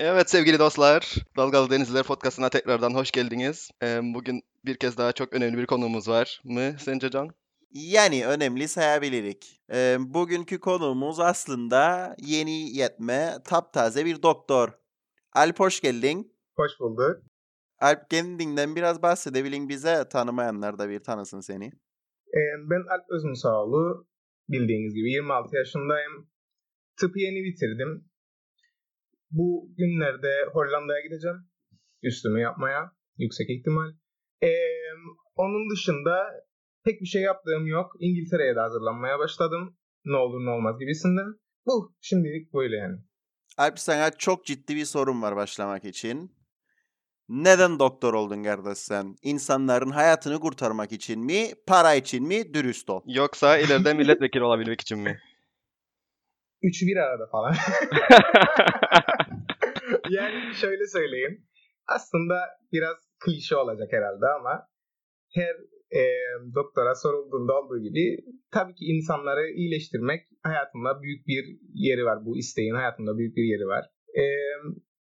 [0.00, 3.70] Evet sevgili dostlar, Dalgalı Denizliler Podcast'ına tekrardan hoş geldiniz.
[3.82, 7.30] Ee, Bugün bir kez daha çok önemli bir konuğumuz var mı sence Can?
[7.72, 9.60] Yani önemli sayabilirik.
[9.72, 14.68] Ee, bugünkü konuğumuz aslında yeni yetme, taptaze bir doktor.
[15.32, 16.32] Alp hoş geldin.
[16.56, 17.22] Hoş bulduk.
[17.80, 21.66] Alp kendinden biraz bahsedebilin bize, tanımayanlar da bir tanısın seni.
[22.28, 24.06] Ee, ben Alp Özmusaoğlu.
[24.48, 26.30] Bildiğiniz gibi 26 yaşındayım.
[27.00, 28.08] Tıpı yeni bitirdim.
[29.30, 31.36] Bu günlerde Hollanda'ya gideceğim.
[32.02, 32.92] Üstümü yapmaya.
[33.18, 33.90] Yüksek ihtimal.
[34.42, 34.48] Ee,
[35.36, 36.26] onun dışında
[36.84, 37.92] pek bir şey yaptığım yok.
[38.00, 39.76] İngiltere'ye de hazırlanmaya başladım.
[40.04, 41.34] Ne olur ne olmaz gibisinden.
[41.66, 42.96] Bu şimdilik böyle yani.
[43.58, 46.38] Alp sana çok ciddi bir sorun var başlamak için.
[47.28, 49.16] Neden doktor oldun kardeş sen?
[49.22, 53.02] İnsanların hayatını kurtarmak için mi, para için mi, dürüst ol.
[53.06, 55.20] Yoksa ileride milletvekili olabilmek için mi?
[56.62, 57.54] Üçü bir arada falan.
[60.10, 61.44] yani şöyle söyleyeyim.
[61.86, 62.34] Aslında
[62.72, 64.68] biraz klişe olacak herhalde ama
[65.34, 65.54] her
[66.00, 66.02] e,
[66.54, 72.24] doktora sorulduğunda olduğu gibi tabii ki insanları iyileştirmek hayatımda büyük bir yeri var.
[72.24, 73.84] Bu isteğin hayatımda büyük bir yeri var.
[74.18, 74.24] E,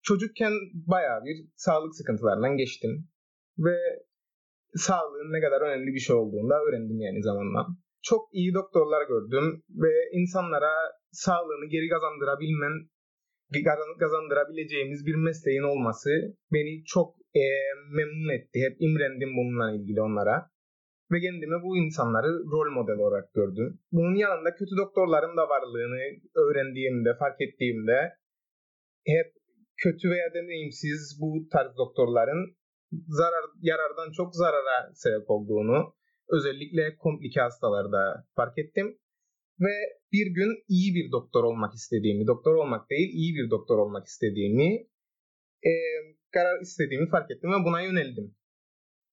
[0.03, 3.09] çocukken bayağı bir sağlık sıkıntılarından geçtim.
[3.59, 3.77] Ve
[4.75, 7.67] sağlığın ne kadar önemli bir şey olduğunu da öğrendim yani zamanla.
[8.03, 10.73] Çok iyi doktorlar gördüm ve insanlara
[11.13, 12.89] sağlığını geri kazandırabilmen
[13.99, 16.11] kazandırabileceğimiz bir mesleğin olması
[16.53, 17.45] beni çok e,
[17.99, 18.61] memnun etti.
[18.67, 20.51] Hep imrendim bununla ilgili onlara.
[21.13, 23.79] Ve kendimi bu insanları rol model olarak gördüm.
[23.93, 26.01] Bunun yanında kötü doktorların da varlığını
[26.35, 28.13] öğrendiğimde, fark ettiğimde
[29.07, 29.33] hep
[29.77, 32.57] kötü veya deneyimsiz bu tarz doktorların
[33.09, 35.95] zarar yarardan çok zarara sebep olduğunu
[36.29, 38.99] özellikle komplike hastalarda fark ettim
[39.63, 39.75] ve
[40.13, 44.75] bir gün iyi bir doktor olmak istediğimi, doktor olmak değil iyi bir doktor olmak istediğimi
[45.65, 45.73] e,
[46.31, 48.35] karar istediğimi fark ettim ve buna yöneldim.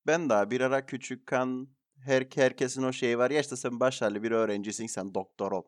[0.07, 1.67] Ben daha bir ara küçükken
[2.05, 5.63] her, herkesin o şeyi var ya işte sen başarılı bir öğrencisin sen doktor ol.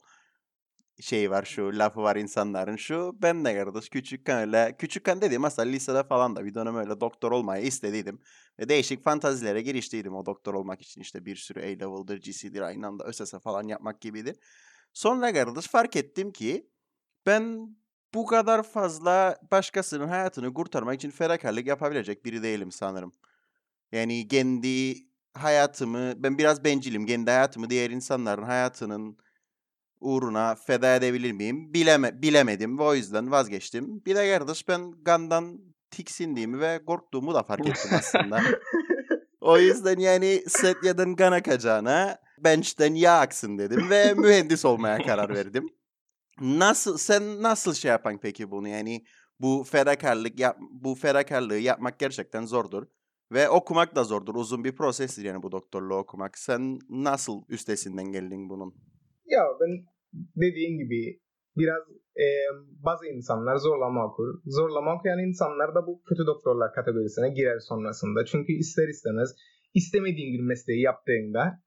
[1.01, 5.69] Şey var şu lafı var insanların şu ben de kardeş küçükken öyle küçükken dediğim mesela
[5.69, 8.19] lisede falan da bir dönem öyle doktor olmayı istediydim.
[8.59, 13.03] Ve değişik fantazilere giriştiydim o doktor olmak için işte bir sürü A-level'dır, GC'dir aynı anda
[13.03, 14.33] ÖSS falan yapmak gibiydi.
[14.93, 16.69] Sonra kardeş fark ettim ki
[17.25, 17.75] ben
[18.13, 23.13] bu kadar fazla başkasının hayatını kurtarmak için fedakarlık yapabilecek biri değilim sanırım.
[23.91, 24.95] Yani kendi
[25.33, 27.05] hayatımı, ben biraz bencilim.
[27.05, 29.17] Kendi hayatımı diğer insanların hayatının
[29.99, 31.73] uğruna feda edebilir miyim?
[31.73, 34.05] Bileme, bilemedim ve o yüzden vazgeçtim.
[34.05, 35.59] Bir de kardeş ben gandan
[35.91, 38.41] tiksindiğimi ve korktuğumu da fark ettim aslında.
[39.41, 45.69] o yüzden yani Setya'dan gan akacağına bench'ten yağ aksın dedim ve mühendis olmaya karar verdim.
[46.41, 49.03] Nasıl sen nasıl şey yapan peki bunu yani
[49.39, 52.83] bu fedakarlık yap, bu fedakarlığı yapmak gerçekten zordur.
[53.31, 54.35] Ve okumak da zordur.
[54.35, 56.37] Uzun bir prosestir yani bu doktorluğu okumak.
[56.37, 58.73] Sen nasıl üstesinden geldin bunun?
[59.25, 59.85] Ya ben
[60.35, 61.19] dediğin gibi
[61.57, 61.81] biraz
[62.17, 62.25] e,
[62.83, 64.41] bazı insanlar zorlama okur.
[64.45, 68.25] Zorlama okuyan insanlar da bu kötü doktorlar kategorisine girer sonrasında.
[68.25, 69.35] Çünkü ister istemez
[69.73, 71.59] istemediğin bir mesleği yaptığında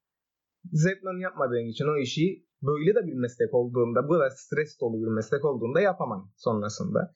[0.71, 5.11] zevkle yapmadığın için o işi böyle de bir meslek olduğunda, bu da stres dolu bir
[5.11, 7.13] meslek olduğunda yapamam sonrasında.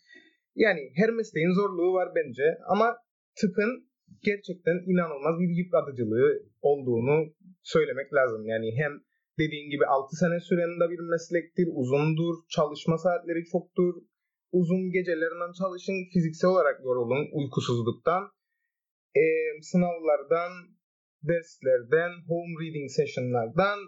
[0.55, 2.97] Yani her mesleğin zorluğu var bence ama
[3.41, 3.89] tıpın
[4.21, 7.33] gerçekten inanılmaz bir yıpratıcılığı olduğunu
[7.63, 8.45] söylemek lazım.
[8.45, 8.91] Yani hem
[9.39, 13.93] dediğin gibi 6 sene süren bir meslektir, uzundur, çalışma saatleri çoktur,
[14.51, 18.23] uzun gecelerinden çalışın, fiziksel olarak yorulun uykusuzluktan,
[19.15, 19.23] e,
[19.61, 20.51] sınavlardan,
[21.23, 23.79] derslerden, home reading sessionlardan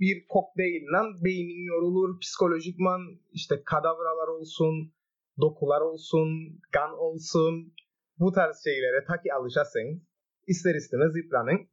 [0.00, 3.00] bir kokteylden beynin yorulur, psikolojikman
[3.32, 4.94] işte kadavralar olsun,
[5.40, 6.28] dokular olsun,
[6.72, 7.74] kan olsun,
[8.18, 10.06] bu tarz şeylere ta ki alışasın,
[10.46, 11.68] ister istemez yıpranın.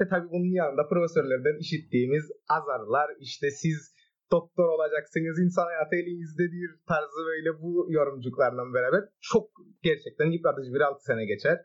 [0.00, 3.94] Ve tabii bunun yanında profesörlerden işittiğimiz azarlar, işte siz
[4.30, 9.50] doktor olacaksınız, insan hayatı elinizdedir tarzı böyle bu yorumcuklarla beraber çok
[9.82, 11.58] gerçekten yıpratıcı bir 6 sene geçer.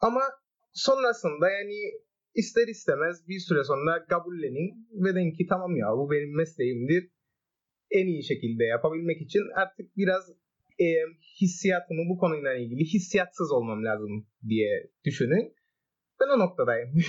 [0.00, 0.22] Ama
[0.72, 1.78] sonrasında yani
[2.34, 7.10] ister istemez bir süre sonra kabullenin ve deyin ki tamam ya bu benim mesleğimdir.
[7.90, 10.30] En iyi şekilde yapabilmek için artık biraz
[10.80, 10.86] e,
[11.40, 15.54] hissiyatımı bu konuyla ilgili hissiyatsız olmam lazım diye düşünün.
[16.20, 16.90] Ben o noktadayım.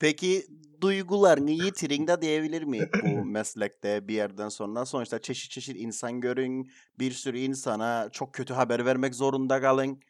[0.00, 0.42] Peki
[0.80, 4.86] duygularını yitirin diyebilir mi bu meslekte bir yerden sonra?
[4.86, 10.00] Sonuçta çeşit çeşit insan görün, bir sürü insana çok kötü haber vermek zorunda kalın.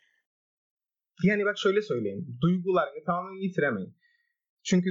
[1.23, 2.39] Yani bak şöyle söyleyeyim.
[2.41, 3.95] Duygularını tamamen yitiremeyin.
[4.65, 4.91] Çünkü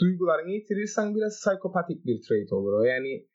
[0.00, 2.82] duygularını yitirirsen biraz psikopatik bir trait olur o.
[2.84, 3.28] Yani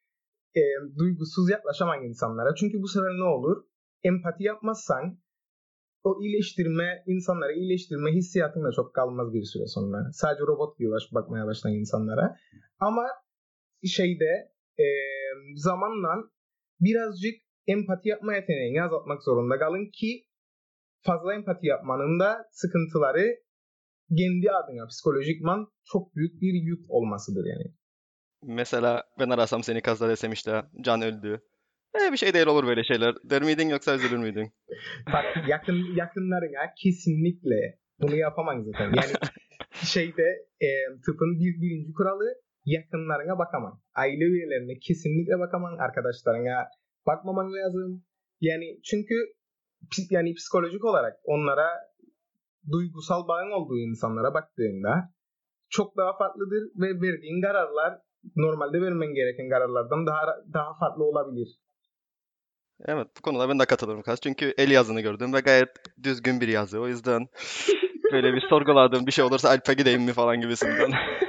[0.56, 0.62] e,
[1.00, 2.56] duygusuz yaklaşamayın insanlara.
[2.56, 3.68] Çünkü bu sefer ne olur?
[4.04, 5.20] empati yapmazsan
[6.04, 10.12] o iyileştirme, insanları iyileştirme hissiyatın da çok kalmaz bir süre sonra.
[10.12, 12.36] Sadece robot gibi baş, bakmaya başlayan insanlara.
[12.80, 13.04] Ama
[13.86, 14.86] şeyde e,
[15.56, 16.14] zamanla
[16.80, 17.36] birazcık
[17.68, 20.27] empati yapma yeteneğini azaltmak zorunda kalın ki
[21.04, 23.36] fazla empati yapmanın da sıkıntıları
[24.18, 27.74] kendi adına psikolojikman çok büyük bir yük olmasıdır yani.
[28.44, 31.42] Mesela ben arasam seni kazda desem işte Can öldü.
[31.96, 33.16] E, bir şey değil olur böyle şeyler.
[33.24, 34.54] Der miydin yoksa üzülür müydün?
[35.14, 38.86] Bak yakın yakınlarına kesinlikle bunu yapamam zaten.
[38.86, 39.14] Yani
[39.74, 40.28] şeyde
[40.62, 40.68] e,
[41.06, 42.26] tıpın bir birinci kuralı
[42.66, 43.82] yakınlarına bakamam.
[43.96, 45.80] Aile üyelerine kesinlikle bakamam.
[45.80, 46.68] Arkadaşlarına
[47.08, 48.04] bakmaman lazım.
[48.42, 49.16] Yani çünkü
[50.10, 51.70] yani psikolojik olarak onlara
[52.72, 55.14] duygusal bağın olduğu insanlara baktığında
[55.70, 58.00] çok daha farklıdır ve verdiğin kararlar
[58.36, 60.22] normalde vermen gereken kararlardan daha
[60.54, 61.48] daha farklı olabilir.
[62.86, 64.22] Evet bu konuda ben de katılırım Kaz.
[64.22, 65.70] Çünkü el yazını gördüm ve gayet
[66.04, 66.80] düzgün bir yazı.
[66.80, 67.28] O yüzden
[68.12, 70.92] böyle bir sorguladığım bir şey olursa Alp'e gideyim mi falan gibisinden.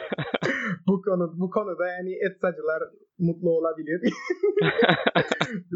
[0.88, 2.82] bu konu bu konuda yani etsacılar
[3.18, 4.00] mutlu olabilir.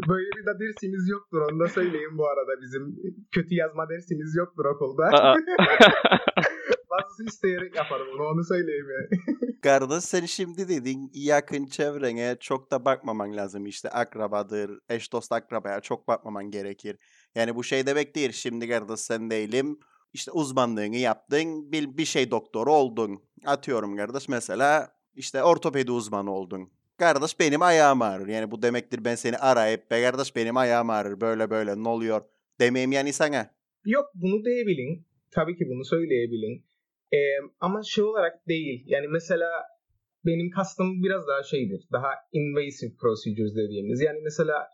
[0.09, 2.95] Böyle bir de dersimiz yoktur onu da söyleyeyim bu arada bizim
[3.31, 5.03] kötü yazma dersimiz yoktur okulda.
[6.89, 9.21] Bazısı isteyerek yaparım bunu onu söyleyeyim yani.
[9.61, 15.79] Kardeş sen şimdi dedin yakın çevrene çok da bakmaman lazım işte akrabadır, eş dost akrabaya
[15.79, 16.97] çok bakmaman gerekir.
[17.35, 19.79] Yani bu şey demek değil şimdi kardeş sen değilim
[20.13, 23.23] işte uzmanlığını yaptın bir, bir şey doktoru oldun.
[23.45, 26.69] Atıyorum kardeş mesela işte ortopedi uzmanı oldun.
[26.97, 28.27] Kardeş benim ayağım ağrır.
[28.27, 32.21] Yani bu demektir ben seni arayıp be kardeş benim ayağım ağrır böyle böyle ne oluyor
[32.59, 33.49] demeyeyim yani sana.
[33.85, 35.07] Yok bunu diyebilin.
[35.31, 36.65] Tabii ki bunu söyleyebilin.
[37.13, 37.17] Ee,
[37.59, 38.83] ama şey olarak değil.
[38.87, 39.49] Yani mesela
[40.25, 41.87] benim kastım biraz daha şeydir.
[41.91, 44.01] Daha invasive procedures dediğimiz.
[44.01, 44.67] Yani mesela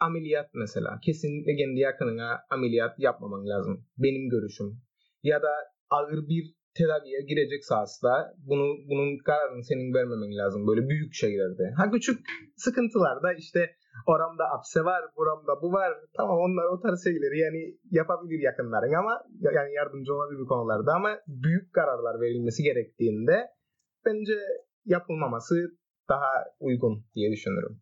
[0.00, 1.00] ameliyat mesela.
[1.04, 3.86] Kesinlikle kendi yakınına ameliyat yapmaman lazım.
[3.98, 4.80] Benim görüşüm.
[5.22, 5.52] Ya da
[5.90, 11.64] ağır bir tedaviye girecekse hasta bunu bunun kararını senin vermemen lazım böyle büyük şeylerde.
[11.76, 12.18] Ha küçük
[12.56, 13.60] sıkıntılarda işte
[14.06, 15.92] oramda apse var, buramda bu var.
[16.16, 17.60] Tamam onlar o tarz şeyleri yani
[17.90, 19.14] yapabilir yakınların ama
[19.56, 23.36] yani yardımcı olabilir bu konularda ama büyük kararlar verilmesi gerektiğinde
[24.06, 24.38] bence
[24.84, 25.54] yapılmaması
[26.08, 26.30] daha
[26.60, 27.80] uygun diye düşünürüm.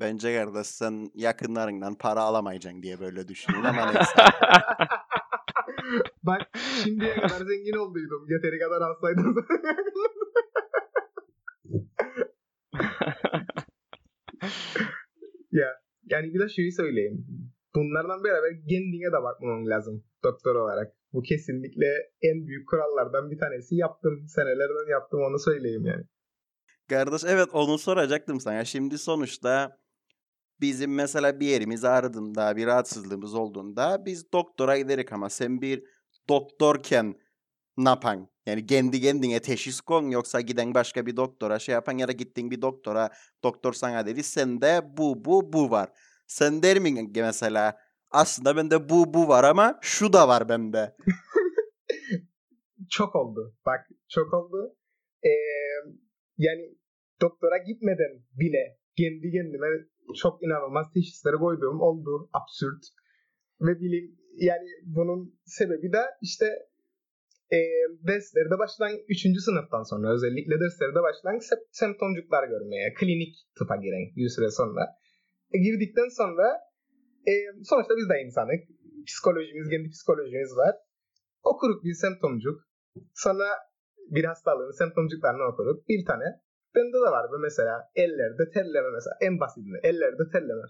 [0.00, 4.12] Bence kardeş sen yakınlarından para alamayacaksın diye böyle düşünüyorum ama neyse.
[6.22, 6.42] Bak
[6.84, 8.26] şimdiye kadar zengin olduydum.
[8.28, 9.34] Yeteri kadar hastaydım.
[15.52, 15.80] ya
[16.10, 17.26] yani bir de şeyi söyleyeyim.
[17.74, 20.92] Bunlardan beraber kendine de bakmam lazım doktor olarak.
[21.12, 21.86] Bu kesinlikle
[22.22, 24.28] en büyük kurallardan bir tanesi yaptım.
[24.28, 26.04] Senelerden yaptım onu söyleyeyim yani.
[26.88, 28.64] Kardeş evet onu soracaktım sana.
[28.64, 29.78] Şimdi sonuçta
[30.60, 35.84] bizim mesela bir yerimiz ağrıdığında, bir rahatsızlığımız olduğunda biz doktora giderik ama sen bir
[36.28, 37.14] doktorken
[37.76, 38.28] ne yapan?
[38.46, 42.50] Yani kendi kendine teşhis kon yoksa giden başka bir doktora şey yapan ya da gittin
[42.50, 43.10] bir doktora
[43.44, 45.88] doktor sana dedi sende bu bu bu var.
[46.26, 47.78] Sen der mi mesela
[48.10, 50.96] aslında bende bu bu var ama şu da var bende.
[52.90, 53.54] çok oldu.
[53.66, 54.76] Bak çok oldu.
[55.24, 55.30] Ee,
[56.38, 56.78] yani
[57.20, 59.68] doktora gitmeden bile kendi kendime
[60.22, 62.12] çok inanılmaz teşhisleri koyduğum oldu.
[62.38, 62.82] Absürt.
[63.60, 64.06] Ve bilim
[64.48, 66.46] yani bunun sebebi de işte
[67.56, 67.58] e,
[68.08, 69.20] derslerde başlayan 3.
[69.46, 74.82] sınıftan sonra özellikle derslerde başlayan se- semptomcuklar görmeye, klinik tıpa giren bir süre sonra.
[75.54, 76.46] E, girdikten sonra
[77.30, 77.32] e,
[77.70, 78.60] sonuçta biz de insanık.
[79.06, 80.74] Psikolojimiz, kendi psikolojimiz var.
[81.42, 82.56] Okuruk bir semptomcuk.
[83.14, 83.48] Sonra
[84.10, 85.88] bir hastalığın semptomcuklarını okuruk.
[85.88, 86.24] Bir tane.
[86.74, 90.62] Bende de var bu mesela ellerde terleme mesela en basitinde ellerde terleme.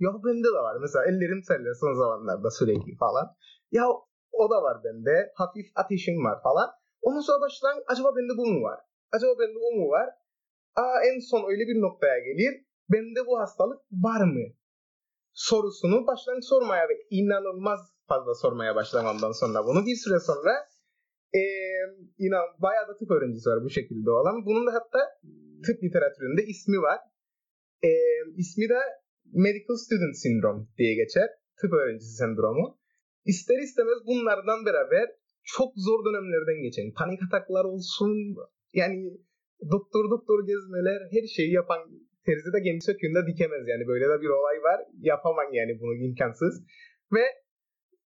[0.00, 3.26] Ya bende de var mesela ellerim terler son zamanlarda sürekli falan.
[3.70, 3.84] Ya
[4.32, 5.32] o da var bende.
[5.34, 6.68] Hafif ateşim var falan.
[7.02, 8.80] Ondan sonra başlayan acaba bende bu mu var?
[9.12, 10.08] Acaba bende o mu var?
[10.76, 12.54] Aa, en son öyle bir noktaya gelir.
[12.92, 14.46] Bende bu hastalık var mı?
[15.32, 20.52] Sorusunu baştan sormaya ve inanılmaz fazla sormaya başlamamdan sonra bunu bir süre sonra
[21.34, 21.42] e,
[22.18, 24.46] inan bayağı da tıp öğrencisi var bu şekilde olan.
[24.46, 25.00] Bunun da hatta
[25.66, 26.98] tıp literatüründe ismi var.
[27.82, 27.90] E,
[28.36, 28.80] ismi de
[29.32, 31.28] Medical Student Syndrome diye geçer.
[31.60, 32.78] Tıp öğrencisi sendromu.
[33.24, 35.06] İster istemez bunlardan beraber
[35.44, 38.36] çok zor dönemlerden geçen panik ataklar olsun
[38.72, 38.96] yani
[39.70, 41.80] doktor doktor gezmeler her şeyi yapan
[42.26, 46.54] terzi de kendi söküğünde dikemez yani böyle de bir olay var yapamam yani bunu imkansız
[47.12, 47.24] ve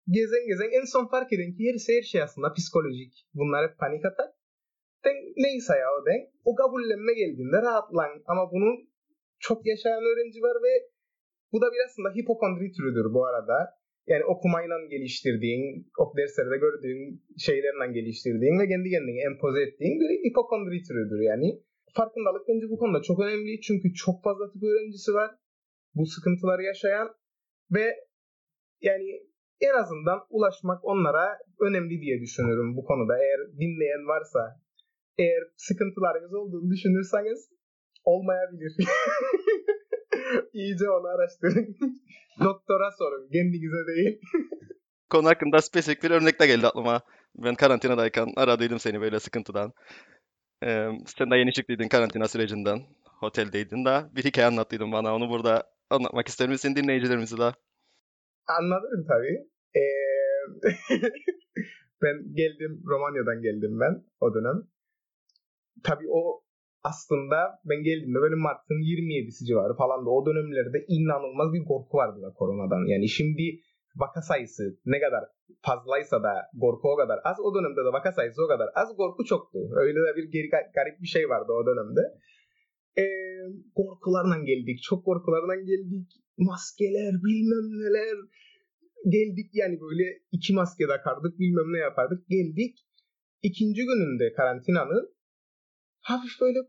[0.07, 4.05] gezen gezen en son fark edin ki her, her şey aslında psikolojik bunlar hep panik
[4.05, 4.29] atak
[5.05, 8.71] den, neyse ya o den o kabullenme geldiğinde rahatlan ama bunu
[9.39, 10.73] çok yaşayan öğrenci var ve
[11.51, 13.57] Bu da bir aslında hipokondri türüdür bu arada.
[14.07, 15.63] Yani okumayla geliştirdiğin,
[16.03, 17.01] ok derslerde gördüğün
[17.45, 21.47] şeylerle geliştirdiğin ve kendi kendine empoze ettiğin bir hipokondri türüdür yani.
[21.97, 25.31] Farkındalık bence bu konuda çok önemli çünkü çok fazla tıp öğrencisi var.
[25.95, 27.07] Bu sıkıntıları yaşayan
[27.75, 27.85] ve
[28.81, 29.09] yani
[29.61, 33.13] en azından ulaşmak onlara önemli diye düşünüyorum bu konuda.
[33.17, 34.39] Eğer dinleyen varsa,
[35.17, 37.49] eğer sıkıntılarınız olduğunu düşünürseniz
[38.03, 38.75] olmayabilir.
[40.53, 41.75] İyice onu araştırın.
[42.43, 44.21] Doktora sorun, kendinize değil.
[45.09, 47.01] Konu hakkında spesifik bir örnek de geldi aklıma.
[47.35, 49.73] Ben karantinadayken aradıydım seni böyle sıkıntıdan.
[50.63, 52.79] Ee, sen de yeni çıktıydın karantina sürecinden.
[53.21, 55.15] Oteldeydin de bir hikaye anlattıydın bana.
[55.15, 57.51] Onu burada anlatmak ister misin dinleyicilerimize de?
[58.47, 59.49] Anlatırım tabii.
[59.75, 59.85] Ee,
[62.01, 64.67] ben geldim, Romanya'dan geldim ben o dönem.
[65.83, 66.41] Tabii o
[66.83, 72.21] aslında ben geldiğimde böyle Mart'ın 27'si civarı falan da o dönemlerde inanılmaz bir korku vardı
[72.21, 72.81] da koronadan.
[72.93, 73.45] Yani şimdi
[73.95, 75.23] vaka sayısı ne kadar
[75.61, 77.37] fazlaysa da korku o kadar az.
[77.39, 78.95] O dönemde de vaka sayısı o kadar az.
[78.97, 79.59] Korku çoktu.
[79.75, 82.01] Öyle de bir geri, garip bir şey vardı o dönemde.
[82.97, 83.05] Ee,
[83.75, 84.79] korkularla geldik.
[84.89, 86.07] Çok korkularla geldik.
[86.37, 88.17] Maskeler bilmem neler.
[89.15, 92.27] Geldik yani böyle iki maske takardık bilmem ne yapardık.
[92.27, 92.75] Geldik.
[93.41, 95.14] İkinci gününde karantinanın
[96.05, 96.59] hafif böyle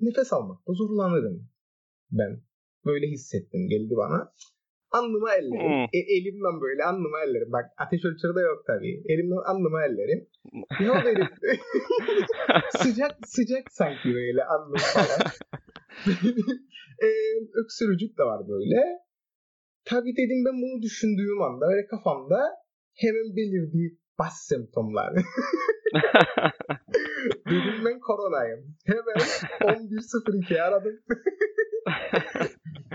[0.00, 1.48] nefes almakta zorlanırım
[2.10, 2.42] ben.
[2.84, 4.32] Böyle hissettim geldi bana.
[4.90, 5.70] Alnıma ellerim.
[5.70, 5.86] Hmm.
[5.92, 7.52] E, elimden böyle alnıma ellerim.
[7.52, 9.02] Bak ateş ölçeri de yok tabii.
[9.08, 10.28] Elimden alnıma ellerim.
[10.80, 11.28] Ya dedim.
[12.70, 15.20] sıcak sıcak sanki böyle alnım falan.
[17.06, 17.08] e,
[17.64, 18.80] öksürücük de var böyle.
[19.84, 22.40] Tabii dedim ben bunu düşündüğüm anda böyle kafamda
[22.94, 25.12] hemen belirdi bas semptomlar.
[27.50, 28.60] dedim ben koronayım.
[28.86, 29.16] Hemen
[29.60, 30.92] 11.02'yi aradım.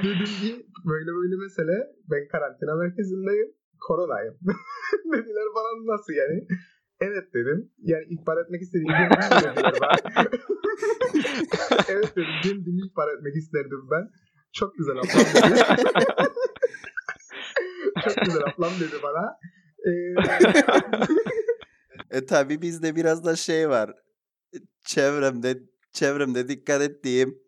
[0.03, 3.49] dedim ki böyle böyle mesele ben karantina merkezindeyim.
[3.79, 4.35] Koronayım.
[5.13, 6.47] Dediler bana nasıl yani?
[7.01, 7.71] Evet dedim.
[7.77, 9.97] Yani ihbar etmek istediğim kendimi dediler bana.
[11.89, 12.29] evet dedim.
[12.43, 14.09] Kendimi ihbar etmek isterdim ben.
[14.53, 15.63] Çok güzel ablam dedi.
[18.03, 19.37] Çok güzel ablam dedi bana.
[22.11, 23.91] E tabi bizde biraz da şey var.
[24.85, 25.57] Çevremde
[25.93, 27.39] çevremde dikkat ettiğim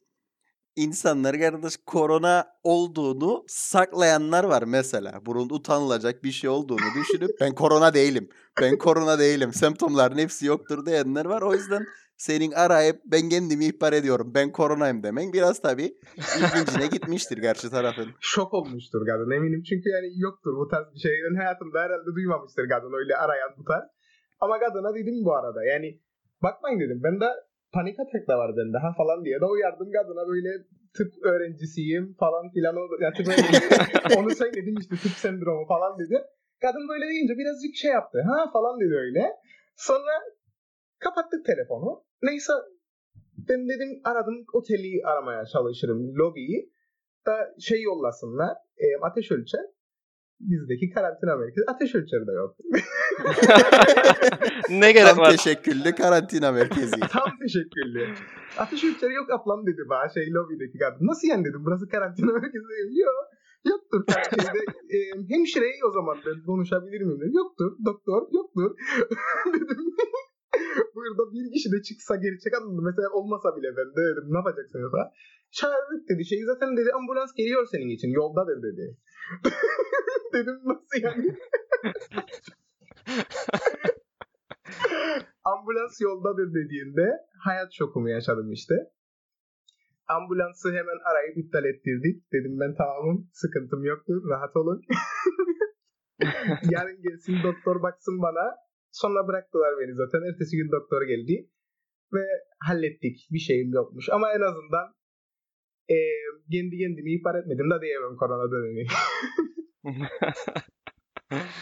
[0.75, 5.21] insanlar kardeş korona olduğunu saklayanlar var mesela.
[5.25, 8.29] Bunun utanılacak bir şey olduğunu düşünüp ben korona değilim.
[8.61, 9.53] Ben korona değilim.
[9.53, 11.41] Semptomların hepsi yoktur diyenler var.
[11.41, 11.85] O yüzden
[12.17, 14.31] senin arayıp ben kendimi ihbar ediyorum.
[14.35, 15.97] Ben koronayım demen biraz tabii
[16.37, 18.07] ilgincine gitmiştir karşı tarafın.
[18.19, 19.63] şok olmuştur kadın eminim.
[19.69, 21.11] Çünkü yani yoktur bu tarz bir şey.
[21.29, 23.83] Ben hayatımda herhalde duymamıştır kadın öyle arayan bu tarz.
[24.39, 25.65] Ama kadına dedim bu arada.
[25.65, 26.01] Yani
[26.43, 27.01] bakmayın dedim.
[27.03, 27.29] Ben de
[27.73, 30.49] panik atak da var bende ha falan diye de uyardım kadına böyle
[30.97, 32.75] tıp öğrencisiyim falan filan.
[33.01, 33.27] Yani tıp
[34.17, 36.17] onu söyledim işte tıp sendromu falan dedi.
[36.61, 38.17] Kadın böyle deyince birazcık şey yaptı.
[38.29, 39.23] Ha falan dedi öyle.
[39.75, 40.13] Sonra
[40.99, 42.04] kapattık telefonu.
[42.21, 42.53] Neyse
[43.49, 46.71] ben dedim aradım oteli aramaya çalışırım lobiyi.
[47.25, 48.57] Da şey yollasınlar.
[48.77, 49.61] E, ateş ölçer.
[50.39, 52.55] Bizdeki karantina merkezi ateş ölçeri de yok.
[54.69, 55.31] Ne gerek Tam var?
[55.31, 56.99] teşekküllü karantina merkezi.
[57.11, 58.07] Tam teşekkürlü.
[58.57, 61.07] Ateş ölçeri yok ablam dedi bana şey lobideki kadın.
[61.07, 62.97] Nasıl yani dedim burası karantina merkezi değil.
[63.05, 63.25] Yok.
[63.71, 64.59] Yoktur şeyde
[64.95, 64.97] e,
[65.29, 67.31] hemşireyi o zaman ben konuşabilir miyim.
[67.33, 68.75] Yoktur doktor yoktur
[69.53, 69.77] dedim.
[70.95, 74.93] Burada bir kişi de çıksa gerçek anlamda mesela olmasa bile ben de dedim ne yapacaksınız
[74.93, 75.11] ha?
[75.51, 78.97] Çağırdık dedi şey zaten dedi ambulans geliyor senin için yoldadır dedi.
[80.33, 81.37] dedim nasıl yani?
[85.43, 87.05] ambulans yoldadır dediğinde
[87.43, 88.75] hayat şokumu yaşadım işte.
[90.07, 92.31] Ambulansı hemen arayıp iptal ettirdik.
[92.33, 94.81] Dedim ben tamamım sıkıntım yoktur rahat olun.
[96.71, 98.64] Yarın gelsin doktor baksın bana.
[98.91, 100.21] Sonra bıraktılar beni zaten.
[100.29, 101.49] Ertesi gün doktor geldi.
[102.13, 102.25] Ve
[102.59, 103.27] hallettik.
[103.31, 104.09] Bir şeyim yokmuş.
[104.09, 104.95] Ama en azından
[105.89, 105.95] e,
[106.51, 108.87] kendi kendimi ihbar etmedim de diyemem korona dönemi.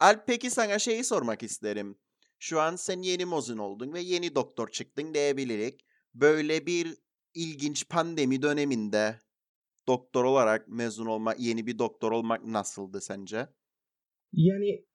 [0.00, 1.96] Alp peki sana şeyi sormak isterim.
[2.38, 5.86] Şu an sen yeni mezun oldun ve yeni doktor çıktın diyebilirik.
[6.14, 6.96] Böyle bir
[7.34, 9.18] ilginç pandemi döneminde
[9.88, 13.48] doktor olarak mezun olmak, yeni bir doktor olmak nasıldı sence?
[14.32, 14.86] Yani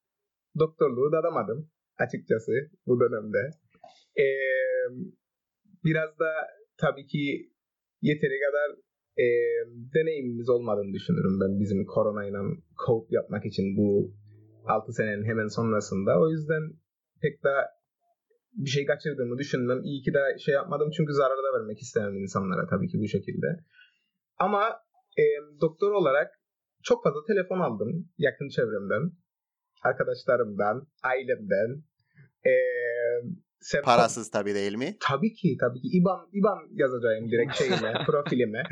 [0.60, 2.52] doktorluğu dadamadım açıkçası
[2.88, 3.50] bu dönemde.
[4.20, 4.28] Ee,
[5.84, 6.32] biraz da
[6.78, 7.52] tabii ki
[8.02, 8.70] yeteri kadar
[9.18, 9.28] e,
[9.94, 12.42] deneyimimiz olmadığını düşünürüm ben bizim koronayla
[12.86, 14.14] cope yapmak için bu
[14.66, 16.20] 6 senenin hemen sonrasında.
[16.22, 16.64] O yüzden
[17.22, 17.50] pek de
[18.54, 19.84] bir şey kaçırdığımı düşünmem.
[19.84, 23.48] İyi ki de şey yapmadım çünkü zarar da vermek istemem insanlara tabii ki bu şekilde.
[24.38, 24.64] Ama
[25.18, 25.24] e,
[25.62, 26.32] doktor olarak
[26.84, 29.12] çok fazla telefon aldım yakın çevremden,
[29.86, 31.84] arkadaşlarımdan, ailemden.
[32.46, 32.52] E,
[33.60, 34.98] sen Parasız tabii değil mi?
[35.00, 35.88] Tabii ki, tabii ki.
[35.88, 38.64] İban, İban yazacağım direkt şeyime, profilime.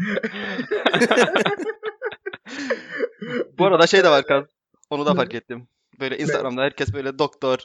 [3.57, 4.45] Bu arada şey de var Kaz.
[4.89, 5.67] Onu da fark ettim.
[5.99, 7.59] Böyle Instagram'da herkes böyle doktor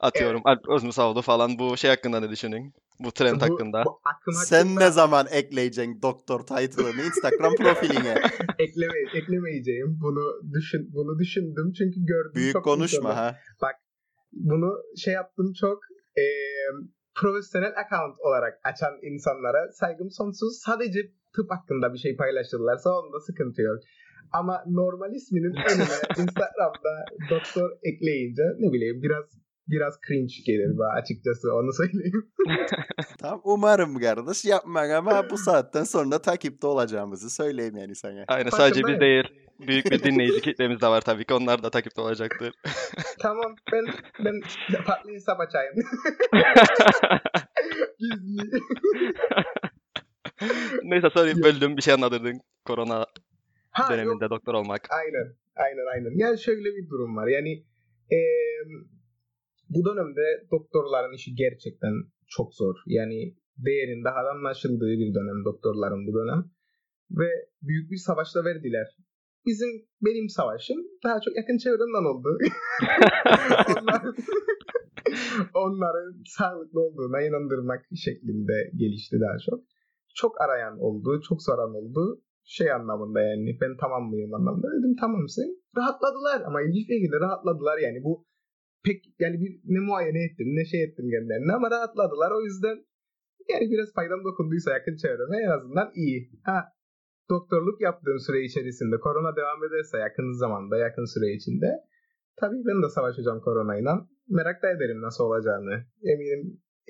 [0.00, 0.42] atıyorum.
[0.44, 2.74] Alp Özmüsavoğlu falan bu şey hakkında ne düşünün?
[3.00, 3.84] Bu trend Bu- hakkında.
[3.84, 8.14] bu akım Sen hakkında ne zaman ekleyeceksin doktor title'ını Instagram profiline?
[8.58, 9.98] ekleme, eklemeyeceğim.
[10.02, 13.12] Bunu düşün, bunu düşündüm çünkü gördüm Büyük çok konuşma insanı.
[13.12, 13.36] ha.
[14.32, 15.78] Bunu şey yaptım çok
[16.18, 16.24] e,
[17.14, 20.58] profesyonel account olarak açan insanlara saygım sonsuz.
[20.66, 21.00] Sadece
[21.36, 23.78] tıp hakkında bir şey paylaşırlarsa onda sıkıntı yok.
[24.32, 26.94] Ama normal isminin önüne Instagram'da
[27.30, 29.24] doktor ekleyince ne bileyim biraz
[29.68, 32.30] biraz cringe gelir bana açıkçası onu söyleyeyim.
[33.18, 38.24] Tamam umarım kardeş yapmak ama bu saatten sonra takipte olacağımızı söyleyeyim yani sana.
[38.28, 39.24] Aynen sadece biz değil.
[39.60, 41.34] Büyük bir dinleyici kitlemiz de var tabii ki.
[41.34, 42.54] Onlar da takipte olacaktır.
[43.18, 43.84] tamam ben
[44.24, 44.40] ben
[44.84, 45.74] farklı hesap açayım.
[47.98, 48.60] Gizli.
[50.82, 52.40] Neyse sorry böldüm bir şey anladırdın.
[52.64, 53.06] Korona
[53.70, 53.90] Ha, yok.
[53.90, 54.88] döneminde doktor olmak.
[54.90, 55.34] Aynen.
[55.56, 56.18] Aynen aynen.
[56.18, 57.26] Yani şöyle bir durum var.
[57.26, 57.64] Yani
[58.10, 58.62] eee,
[59.68, 61.92] bu dönemde doktorların işi gerçekten
[62.26, 62.76] çok zor.
[62.86, 66.50] Yani değerin daha da anlaşıldığı bir dönem doktorların bu dönem.
[67.10, 67.28] Ve
[67.62, 68.86] büyük bir savaşla verdiler.
[69.46, 69.68] Bizim
[70.02, 72.38] benim savaşım daha çok yakın çevremden oldu.
[73.80, 74.14] onların,
[75.54, 79.64] onların sağlıklı olduğuna inandırmak şeklinde gelişti daha çok.
[80.14, 85.62] Çok arayan oldu, çok soran oldu şey anlamında yani ben tamam mıyım anlamında dedim tamamsın.
[85.76, 88.26] Rahatladılar ama ilginç bir şekilde rahatladılar yani bu
[88.86, 92.76] pek yani bir ne muayene ettim ne şey ettim kendilerine ama rahatladılar o yüzden
[93.52, 96.18] yani biraz faydam dokunduysa yakın çevreme en azından iyi.
[96.44, 96.58] Ha
[97.30, 101.70] doktorluk yaptığım süre içerisinde korona devam ederse yakın zamanda yakın süre içinde
[102.40, 103.92] tabii ben de savaşacağım koronayla.
[104.28, 105.74] Merak da ederim nasıl olacağını.
[106.12, 106.42] Eminim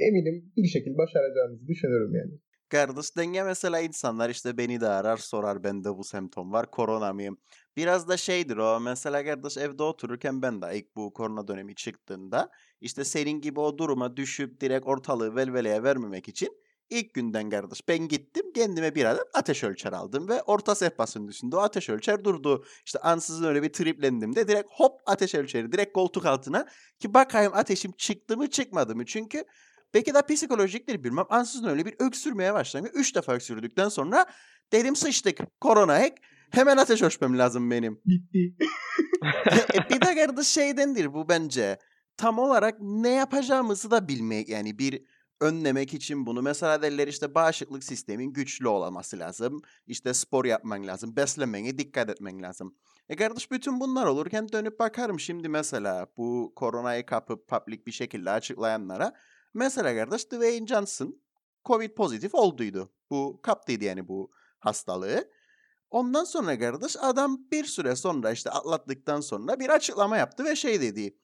[0.07, 2.35] eminim bir şekilde başaracağımızı düşünüyorum yani.
[2.69, 7.39] Kardeş denge mesela insanlar işte beni de arar sorar bende bu semptom var korona mıyım?
[7.77, 12.51] Biraz da şeydir o mesela kardeş evde otururken ben de ilk bu korona dönemi çıktığında
[12.81, 16.49] işte senin gibi o duruma düşüp direkt ortalığı velveleye vermemek için
[16.91, 21.57] ilk günden kardeş ben gittim kendime bir adet ateş ölçer aldım ve orta sehpasının üstünde
[21.57, 22.65] o ateş ölçer durdu.
[22.87, 26.67] İşte ansızın öyle bir triplendim de direkt hop ateş ölçeri direkt koltuk altına
[26.99, 29.45] ki bakayım ateşim çıktı mı çıkmadı mı çünkü
[29.95, 31.25] Belki de psikolojiktir bilmem.
[31.29, 32.91] Ansızın öyle bir öksürmeye başladım.
[32.95, 34.27] Üç defa öksürdükten sonra
[34.73, 35.61] dedim sıçtık.
[35.61, 36.15] Korona ek.
[36.51, 38.01] Hemen ateş ölçmem lazım benim.
[38.07, 38.57] Bitti.
[39.75, 41.79] e, bir de kardeş şeydendir bu bence.
[42.17, 45.03] Tam olarak ne yapacağımızı da bilmek yani bir
[45.41, 46.43] önlemek için bunu.
[46.43, 49.63] Mesela derler işte bağışıklık sistemin güçlü olması lazım.
[49.87, 51.17] İşte spor yapman lazım.
[51.17, 52.77] Beslenmene dikkat etmen lazım.
[53.09, 58.31] E kardeş bütün bunlar olurken dönüp bakarım şimdi mesela bu koronayı kapıp public bir şekilde
[58.31, 59.13] açıklayanlara.
[59.57, 61.23] Mesela kardeş Dwayne Johnson
[61.65, 62.93] Covid pozitif olduydu.
[63.11, 65.31] Bu kaptıydı yani bu hastalığı.
[65.91, 70.81] Ondan sonra kardeş adam bir süre sonra işte atlattıktan sonra bir açıklama yaptı ve şey
[70.81, 71.19] dedi.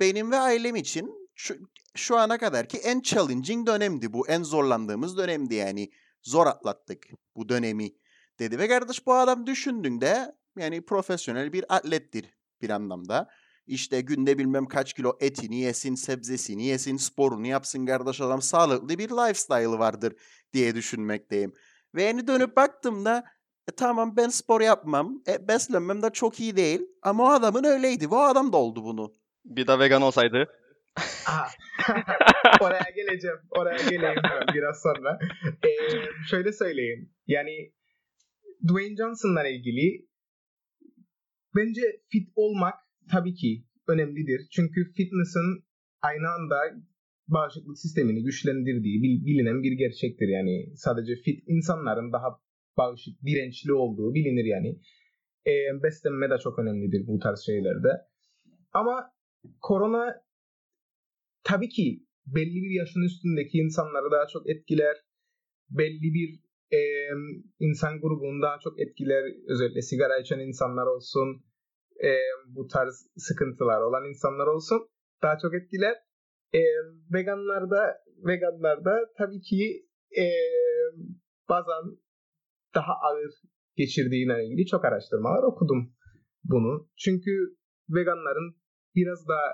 [0.00, 1.56] Benim ve ailem için şu,
[1.94, 4.28] şu ana kadarki en challenging dönemdi bu.
[4.28, 5.90] En zorlandığımız dönemdi yani.
[6.22, 7.90] Zor atlattık bu dönemi
[8.38, 8.58] dedi.
[8.58, 13.28] Ve kardeş bu adam düşündüğünde yani profesyonel bir atlettir bir anlamda.
[13.68, 19.08] İşte günde bilmem kaç kilo etini yesin, sebzesini yesin, sporunu yapsın kardeş adam sağlıklı bir
[19.08, 20.12] lifestyle vardır
[20.52, 21.52] diye düşünmekteyim.
[21.94, 23.24] Ve yani dönüp baktığımda
[23.68, 28.10] e, tamam ben spor yapmam, e, beslenmem de çok iyi değil ama o adamın öyleydi.
[28.10, 29.14] Bu adam da oldu bunu.
[29.44, 30.48] Bir de vegan olsaydı.
[32.60, 33.38] Oraya geleceğim.
[33.50, 34.22] Oraya geleyim
[34.54, 35.18] biraz sonra.
[35.44, 35.68] Ee,
[36.30, 37.10] şöyle söyleyeyim.
[37.26, 37.72] Yani
[38.68, 40.08] Dwayne Johnson'la ilgili
[41.56, 42.74] bence fit olmak
[43.10, 44.48] tabii ki önemlidir.
[44.50, 45.64] Çünkü fitness'ın
[46.02, 46.56] aynı anda
[47.28, 50.28] bağışıklık sistemini güçlendirdiği bil- bilinen bir gerçektir.
[50.28, 52.28] Yani sadece fit insanların daha
[52.76, 54.80] bağışık, dirençli olduğu bilinir yani.
[55.46, 57.88] Ee, beslenme de çok önemlidir bu tarz şeylerde.
[58.72, 59.12] Ama
[59.60, 60.22] korona
[61.44, 64.96] tabii ki belli bir yaşın üstündeki insanları daha çok etkiler.
[65.70, 66.40] Belli bir
[66.78, 66.80] e,
[67.60, 69.24] insan grubunu daha çok etkiler.
[69.48, 71.44] Özellikle sigara içen insanlar olsun,
[72.04, 72.10] e,
[72.46, 74.88] bu tarz sıkıntılar olan insanlar olsun
[75.22, 75.96] daha çok etkiler.
[76.54, 76.60] E,
[77.12, 79.86] veganlarda veganlarda tabii ki
[80.18, 80.24] e,
[81.48, 81.98] bazen
[82.74, 83.30] daha ağır
[83.76, 85.94] geçirdiğine ilgili çok araştırmalar okudum
[86.44, 86.88] bunu.
[86.96, 87.56] Çünkü
[87.88, 88.56] veganların
[88.94, 89.46] biraz daha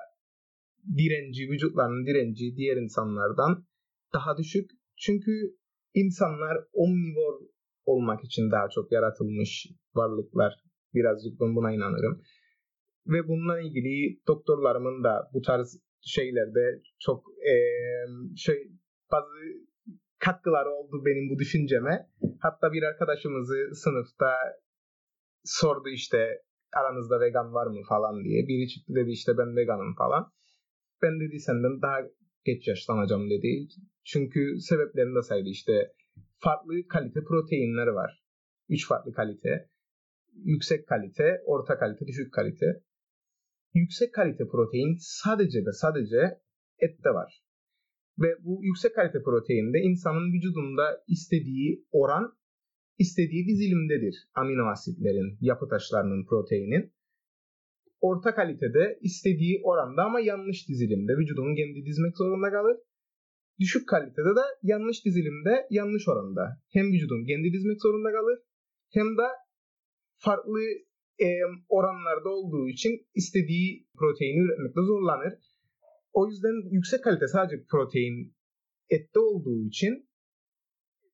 [0.99, 3.67] direnci, vücutlarının direnci diğer insanlardan
[4.15, 4.71] daha düşük.
[4.97, 5.31] Çünkü
[5.95, 7.41] insanlar omnivor
[7.85, 10.55] olmak için daha çok yaratılmış varlıklar.
[10.95, 12.23] Birazcık ben buna inanırım.
[13.07, 18.69] Ve bununla ilgili doktorlarımın da bu tarz şeylerde çok eee, şey
[19.13, 19.29] bazı
[20.19, 22.09] katkıları oldu benim bu düşünceme.
[22.41, 24.31] Hatta bir arkadaşımızı sınıfta
[25.45, 26.43] sordu işte
[26.77, 28.49] aranızda vegan var mı falan diye.
[28.49, 30.33] Biri çıktı dedi işte ben veganım falan.
[31.03, 31.99] Ben dedi senden daha
[32.45, 33.69] geç yaşlanacağım dedi.
[34.05, 35.93] Çünkü sebeplerini de saydı işte
[36.39, 38.25] farklı kalite proteinler var.
[38.69, 39.69] Üç farklı kalite.
[40.45, 42.67] Yüksek kalite, orta kalite, düşük kalite.
[43.75, 46.21] Yüksek kalite protein sadece ve sadece
[46.79, 47.45] ette var.
[48.19, 52.39] Ve bu yüksek kalite proteinde insanın vücudunda istediği oran
[52.99, 56.93] istediği dizilimdedir amino asitlerin, yapı taşlarının, proteinin.
[58.01, 62.77] Orta kalitede istediği oranda ama yanlış dizilimde vücudun kendi dizmek zorunda kalır.
[63.61, 66.61] Düşük kalitede de yanlış dizilimde, yanlış oranda.
[66.69, 68.39] Hem vücudun kendi dizmek zorunda kalır
[68.91, 69.27] hem de
[70.17, 70.61] farklı
[71.21, 71.27] e,
[71.69, 75.35] oranlarda olduğu için istediği proteini üretmekte zorlanır.
[76.13, 78.35] O yüzden yüksek kalite sadece protein
[78.91, 80.09] ette olduğu için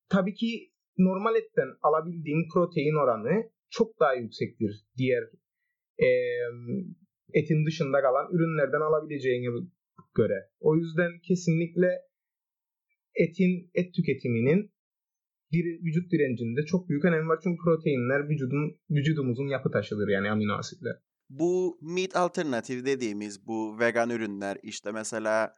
[0.09, 5.23] tabii ki normal etten alabildiğin protein oranı çok daha yüksektir diğer
[5.99, 6.09] e,
[7.35, 9.47] etin dışında kalan ürünlerden alabileceğine
[10.15, 10.51] göre.
[10.61, 11.89] O yüzden kesinlikle
[13.15, 14.73] etin et tüketiminin
[15.53, 17.39] bir vücut direncinde çok büyük önemi var.
[17.43, 20.97] Çünkü proteinler vücudun vücudumuzun yapı taşıdır yani amino asitler.
[21.29, 25.55] Bu meat alternatif dediğimiz bu vegan ürünler işte mesela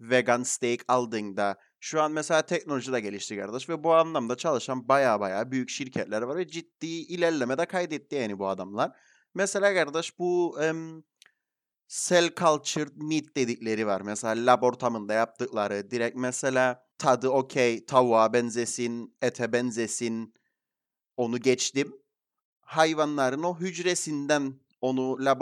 [0.00, 5.20] vegan steak aldığında şu an mesela teknoloji de gelişti kardeş ve bu anlamda çalışan baya
[5.20, 8.90] baya büyük şirketler var ve ciddi ilerleme de kaydetti yani bu adamlar.
[9.34, 11.02] Mesela kardeş bu em,
[11.88, 14.00] cell cultured meat dedikleri var.
[14.00, 20.34] Mesela lab ortamında yaptıkları direkt mesela tadı okey tavuğa benzesin, ete benzesin
[21.16, 21.92] onu geçtim.
[22.60, 25.40] Hayvanların o hücresinden onu lab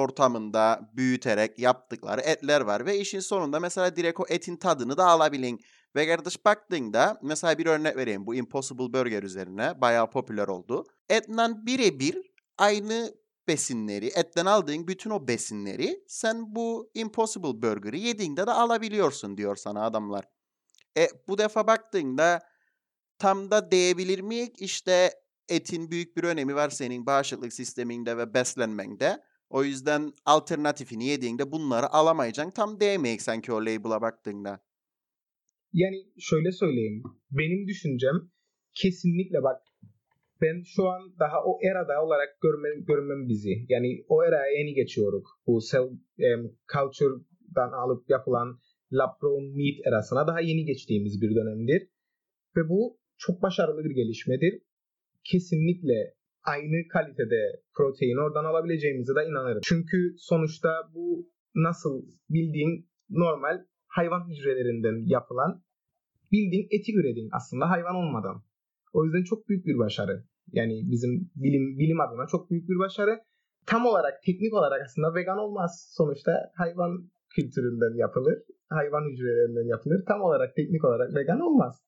[0.96, 5.60] büyüterek yaptıkları etler var ve işin sonunda mesela direkt o etin tadını da alabilin.
[5.96, 10.84] Ve kardeş baktığında mesela bir örnek vereyim bu Impossible Burger üzerine bayağı popüler oldu.
[11.08, 12.18] Etle birebir
[12.58, 13.14] aynı
[13.48, 19.84] besinleri, etten aldığın bütün o besinleri sen bu Impossible Burger'ı yediğinde de alabiliyorsun diyor sana
[19.84, 20.39] adamlar.
[20.98, 22.40] E bu defa baktığında
[23.18, 24.50] tam da diyebilir miyiz?
[24.58, 25.10] İşte
[25.48, 29.18] etin büyük bir önemi var senin bağışıklık sisteminde ve beslenmende.
[29.50, 32.50] O yüzden alternatifini yediğinde bunları alamayacaksın.
[32.50, 34.60] Tam değmeyik sanki o label'a baktığında.
[35.72, 37.02] Yani şöyle söyleyeyim.
[37.30, 38.30] Benim düşüncem
[38.74, 39.62] kesinlikle bak
[40.40, 43.66] ben şu an daha o erada olarak görmem, görmem bizi.
[43.68, 45.24] Yani o eraya yeni geçiyoruz.
[45.46, 48.58] Bu cell um, culture'dan alıp yapılan
[48.90, 51.88] meat erasına daha yeni geçtiğimiz bir dönemdir.
[52.56, 54.62] Ve bu çok başarılı bir gelişmedir.
[55.24, 59.60] Kesinlikle aynı kalitede protein oradan alabileceğimize de inanırım.
[59.64, 65.62] Çünkü sonuçta bu nasıl bildiğin normal hayvan hücrelerinden yapılan
[66.32, 68.42] bildiğin eti üredin aslında hayvan olmadan.
[68.92, 70.24] O yüzden çok büyük bir başarı.
[70.52, 73.20] Yani bizim bilim bilim adına çok büyük bir başarı.
[73.66, 75.92] Tam olarak teknik olarak aslında vegan olmaz.
[75.96, 78.38] Sonuçta hayvan kültüründen yapılır.
[78.68, 80.04] Hayvan hücrelerinden yapılır.
[80.08, 81.82] Tam olarak teknik olarak vegan olmaz.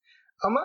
[0.44, 0.60] Ama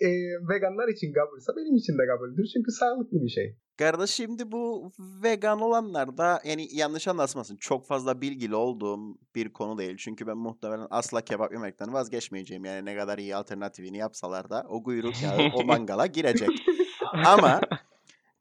[0.00, 0.08] e,
[0.48, 2.46] veganlar için kabulse benim için de kabuldür.
[2.54, 3.56] Çünkü sağlıklı bir şey.
[3.78, 9.78] Kardeş şimdi bu vegan olanlar da yani yanlış anlaşmasın çok fazla bilgili olduğum bir konu
[9.78, 9.96] değil.
[9.96, 12.64] Çünkü ben muhtemelen asla kebap yemekten vazgeçmeyeceğim.
[12.64, 16.48] Yani ne kadar iyi alternatifini yapsalar da o kuyruk yağı o mangala girecek.
[17.26, 17.60] Ama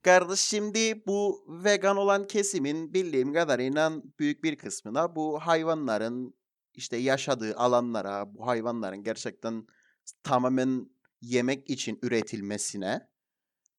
[0.04, 6.36] kardeş şimdi bu vegan olan kesimin bildiğim kadarıyla büyük bir kısmına bu hayvanların
[6.74, 9.68] işte yaşadığı alanlara, bu hayvanların gerçekten
[10.24, 10.90] tamamen
[11.22, 13.08] yemek için üretilmesine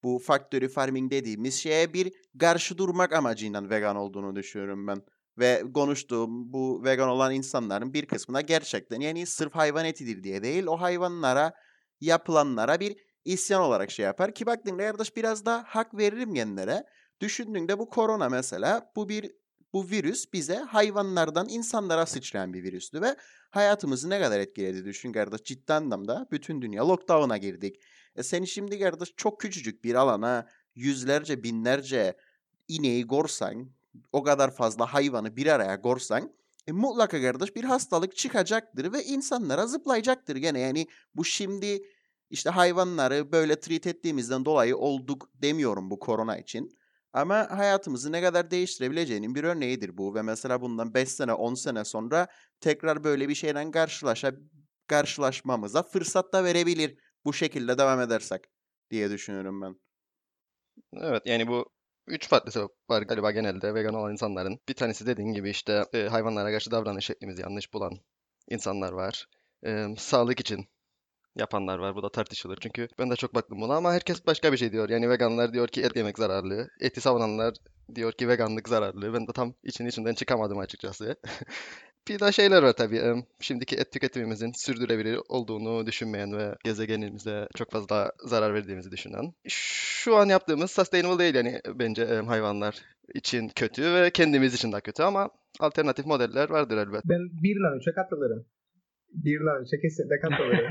[0.02, 5.02] bu factory farming dediğimiz şeye bir karşı durmak amacıyla vegan olduğunu düşünüyorum ben.
[5.38, 10.66] Ve konuştuğum bu vegan olan insanların bir kısmına gerçekten yani sırf hayvan etidir diye değil
[10.66, 11.52] o hayvanlara
[12.00, 14.34] yapılanlara bir isyan olarak şey yapar.
[14.34, 16.84] Ki baktığında kardeş biraz da hak veririm genlere.
[17.20, 19.32] Düşündüğünde bu korona mesela bu bir
[19.72, 23.16] bu virüs bize hayvanlardan insanlara sıçrayan bir virüstü ve
[23.50, 27.80] hayatımızı ne kadar etkiledi düşün kardeş ciddi anlamda bütün dünya lockdown'a girdik.
[28.16, 32.16] E sen şimdi kardeş çok küçücük bir alana yüzlerce binlerce
[32.68, 33.70] ineği gorsan
[34.12, 36.32] o kadar fazla hayvanı bir araya gorsan
[36.66, 41.82] e, mutlaka kardeş bir hastalık çıkacaktır ve insanlara zıplayacaktır gene yani bu şimdi
[42.32, 46.78] işte hayvanları böyle treat ettiğimizden dolayı olduk demiyorum bu korona için.
[47.12, 50.14] Ama hayatımızı ne kadar değiştirebileceğinin bir örneğidir bu.
[50.14, 52.26] Ve mesela bundan 5 sene 10 sene sonra
[52.60, 54.32] tekrar böyle bir şeyden karşılaşa,
[54.86, 58.44] karşılaşmamıza fırsat da verebilir bu şekilde devam edersek
[58.90, 59.76] diye düşünüyorum ben.
[60.96, 61.70] Evet yani bu
[62.06, 64.58] üç farklı sebep var galiba genelde vegan olan insanların.
[64.68, 67.92] Bir tanesi dediğin gibi işte e, hayvanlara karşı davranış şeklimizi yanlış bulan
[68.50, 69.26] insanlar var.
[69.66, 70.66] E, sağlık için
[71.36, 71.96] yapanlar var.
[71.96, 72.58] Bu da tartışılır.
[72.60, 74.88] Çünkü ben de çok baktım buna ama herkes başka bir şey diyor.
[74.88, 76.68] Yani veganlar diyor ki et yemek zararlı.
[76.80, 77.54] Eti savunanlar
[77.94, 79.14] diyor ki veganlık zararlı.
[79.14, 81.16] Ben de tam için içinden çıkamadım açıkçası.
[82.08, 83.24] Bir de şeyler var tabii.
[83.40, 89.32] Şimdiki et tüketimimizin sürdürülebilir olduğunu düşünmeyen ve gezegenimize çok fazla zarar verdiğimizi düşünen.
[89.48, 92.82] Şu an yaptığımız sustainable değil yani bence hayvanlar
[93.14, 97.02] için kötü ve kendimiz için de kötü ama alternatif modeller vardır elbet.
[97.04, 98.46] Ben 1'den 3'e katılırım.
[99.24, 100.70] 1'den 3'e kesinlikle katılırım.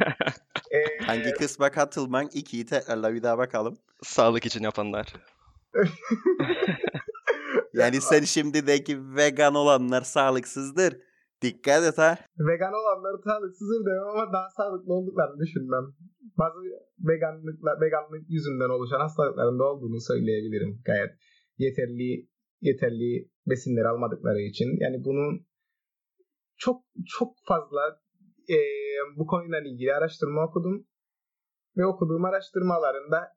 [0.72, 2.30] Ee, Hangi kısma katılman?
[2.34, 3.78] İkiyi tekrarla bir daha bakalım.
[4.04, 5.14] Sağlık için yapanlar.
[7.74, 10.94] Yani sen şimdi de ki vegan olanlar sağlıksızdır.
[11.42, 12.18] Dikkat et ha.
[12.40, 15.86] vegan olanları sağlıksızdır demem ama daha sağlıklı olduklarını düşünmem.
[16.38, 16.60] Bazı
[17.00, 21.12] veganlıkla, veganlık yüzünden oluşan hastalıkların da olduğunu söyleyebilirim gayet.
[21.58, 22.28] Yeterli
[22.62, 24.70] yeterli besinleri almadıkları için.
[24.80, 25.46] Yani bunun
[26.58, 26.84] çok
[27.18, 28.00] çok fazla
[28.50, 28.58] e,
[29.18, 30.88] bu konuyla ilgili araştırma okudum.
[31.78, 33.28] Ve okuduğum araştırmalarında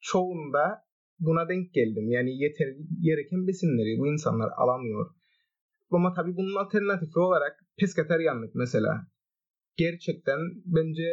[0.00, 0.84] çoğunda
[1.18, 2.08] buna denk geldim.
[2.08, 5.10] Yani yeterli gereken besinleri bu insanlar alamıyor.
[5.90, 9.06] Ama tabii bunun alternatifi olarak pesketeryanlık mesela.
[9.76, 11.08] Gerçekten bence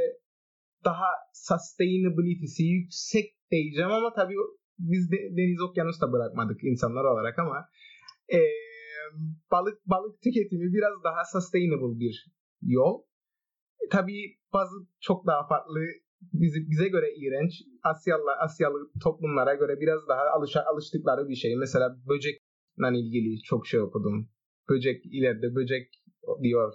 [0.85, 4.35] daha sustainability'si yüksek diyeceğim ama tabii
[4.79, 7.65] biz de deniz okyanus bırakmadık insanlar olarak ama
[8.33, 8.39] e,
[9.51, 12.25] balık balık tüketimi biraz daha sustainable bir
[12.61, 13.01] yol.
[13.89, 15.79] Tabii bazı çok daha farklı
[16.33, 17.51] bize, bize göre iğrenç
[17.83, 21.55] Asyalı Asyalı toplumlara göre biraz daha alışa, alıştıkları bir şey.
[21.55, 24.29] Mesela böcekle ilgili çok şey okudum.
[24.69, 25.89] Böcek ileride böcek
[26.43, 26.73] diyor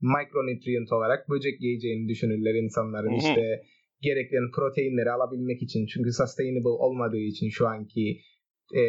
[0.00, 3.62] micronutrient olarak böcek yiyeceğini düşünürler insanların işte
[4.00, 8.20] gereken proteinleri alabilmek için çünkü sustainable olmadığı için şu anki
[8.74, 8.82] e,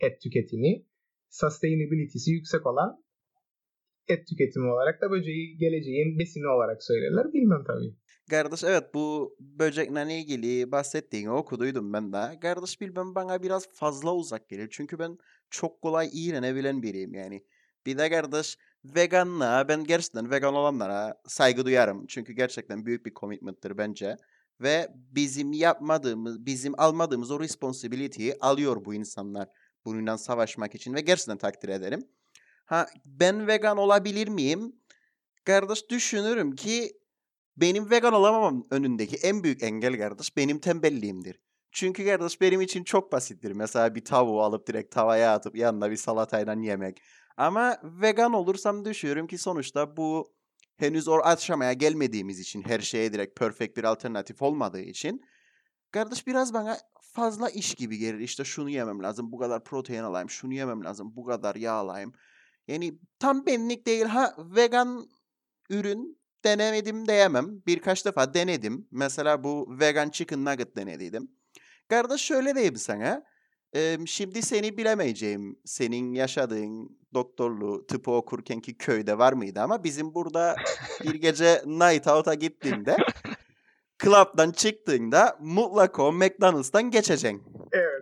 [0.00, 0.82] et tüketimi
[1.30, 3.03] sustainability'si yüksek olan
[4.08, 7.32] et tüketimi olarak da böceği geleceğin besini olarak söylerler.
[7.32, 7.94] Bilmem tabii.
[8.30, 12.40] Kardeş evet bu böcekle ilgili bahsettiğini okuduydum ben de.
[12.40, 14.68] Kardeş bilmem bana biraz fazla uzak gelir.
[14.70, 15.18] Çünkü ben
[15.50, 17.44] çok kolay iğrenebilen biriyim yani.
[17.86, 22.06] Bir de kardeş veganlığa ben gerçekten vegan olanlara saygı duyarım.
[22.06, 24.16] Çünkü gerçekten büyük bir commitment'tır bence.
[24.60, 29.48] Ve bizim yapmadığımız, bizim almadığımız o responsibility'yi alıyor bu insanlar
[29.84, 32.00] bununla savaşmak için ve gerçekten takdir ederim.
[32.64, 34.76] Ha ben vegan olabilir miyim?
[35.44, 36.92] Kardeş düşünürüm ki
[37.56, 41.40] benim vegan olamamam önündeki en büyük engel kardeş benim tembelliğimdir.
[41.72, 43.52] Çünkü kardeş benim için çok basittir.
[43.52, 47.02] Mesela bir tavuğu alıp direkt tavaya atıp yanına bir salatayla yemek.
[47.36, 50.34] Ama vegan olursam düşünüyorum ki sonuçta bu
[50.76, 55.20] henüz o aşamaya gelmediğimiz için her şeye direkt perfect bir alternatif olmadığı için
[55.90, 58.18] kardeş biraz bana fazla iş gibi gelir.
[58.18, 62.12] İşte şunu yemem lazım, bu kadar protein alayım, şunu yemem lazım, bu kadar yağ alayım.
[62.68, 64.04] Yani tam benlik değil.
[64.04, 65.08] Ha vegan
[65.70, 67.62] ürün denemedim diyemem.
[67.66, 68.88] Birkaç defa denedim.
[68.90, 71.30] Mesela bu vegan chicken nugget denediydim.
[71.88, 73.24] Kardeş şöyle diyeyim sana.
[73.74, 75.58] Eee, şimdi seni bilemeyeceğim.
[75.64, 80.56] Senin yaşadığın doktorluğu, tıpı okurkenki köyde var mıydı ama bizim burada
[81.04, 82.96] bir gece night out'a gittiğinde
[84.02, 87.42] club'dan çıktığında mutlaka McDonald's'tan geçeceksin.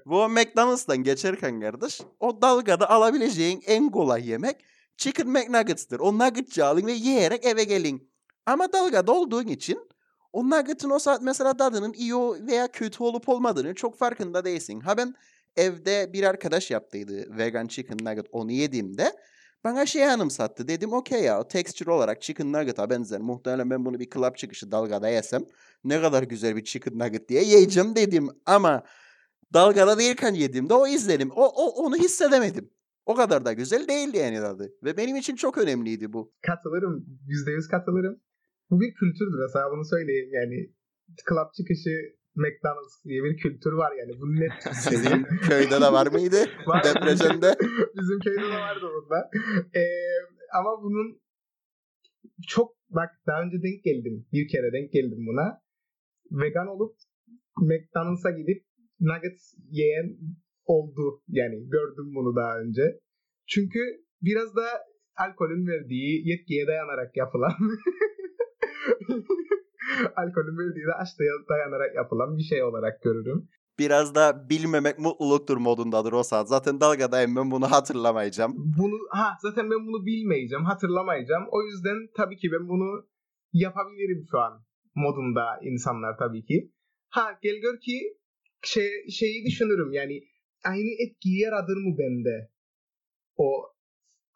[0.06, 4.56] Bu McDonald's'tan geçerken kardeş o dalgada alabileceğin en kolay yemek
[4.96, 6.00] Chicken McNuggets'tır.
[6.00, 8.10] O nugget'cı alın ve yiyerek eve gelin.
[8.46, 9.78] Ama dalgada olduğun için
[10.32, 12.14] o nugget'ın o saat mesela tadının iyi
[12.46, 14.80] veya kötü olup olmadığını çok farkında değilsin.
[14.80, 15.14] Ha ben
[15.56, 19.12] evde bir arkadaş yaptıydı vegan chicken nugget onu yediğimde
[19.64, 20.68] bana şey anımsattı.
[20.68, 23.20] Dedim okey ya texture olarak chicken nugget'a benzer.
[23.20, 25.44] Muhtemelen ben bunu bir club çıkışı dalgada yesem
[25.84, 28.28] ne kadar güzel bir chicken nugget diye yiyeceğim dedim.
[28.46, 28.82] Ama
[29.54, 31.30] dalgada değilken yediğimde o izlenim.
[31.30, 32.70] O, o onu hissedemedim.
[33.06, 34.72] O kadar da güzel değildi yani tadı.
[34.84, 36.32] Ve benim için çok önemliydi bu.
[36.46, 37.06] Katılırım.
[37.28, 38.20] %100 katılırım.
[38.70, 40.72] Bu bir kültürdür mesela bunu söyleyeyim yani.
[41.28, 41.90] Club çıkışı
[42.34, 44.12] McDonald's diye bir kültür var yani.
[44.20, 44.74] Bu net.
[44.76, 46.36] Sizin köyde de var mıydı?
[46.66, 46.84] Var.
[46.84, 47.56] Depresyonda.
[47.98, 49.30] Bizim köyde de vardı bunda.
[49.74, 49.82] Ee,
[50.58, 51.22] ama bunun
[52.48, 54.26] çok bak daha önce denk geldim.
[54.32, 55.62] Bir kere denk geldim buna.
[56.30, 56.96] Vegan olup
[57.56, 58.64] McDonald's'a gidip
[59.08, 60.16] nuggets yiyen
[60.64, 61.22] oldu.
[61.28, 62.82] Yani gördüm bunu daha önce.
[63.48, 63.80] Çünkü
[64.22, 64.64] biraz da
[65.16, 67.52] alkolün verdiği yetkiye dayanarak yapılan
[70.16, 73.48] alkolün verdiği de açlığa dayanarak yapılan bir şey olarak görürüm.
[73.78, 76.48] Biraz da bilmemek mutluluktur modundadır o saat.
[76.48, 78.52] Zaten dalgadayım ben bunu hatırlamayacağım.
[78.56, 81.44] Bunu ha zaten ben bunu bilmeyeceğim, hatırlamayacağım.
[81.50, 83.06] O yüzden tabii ki ben bunu
[83.52, 86.72] yapabilirim şu an modunda insanlar tabii ki.
[87.08, 88.16] Ha gel gör ki
[88.64, 90.20] şey, şeyi düşünürüm yani
[90.64, 92.50] aynı etkiyi yaratır mı bende
[93.36, 93.72] o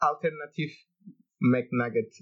[0.01, 0.71] alternatif
[1.41, 2.13] McNugget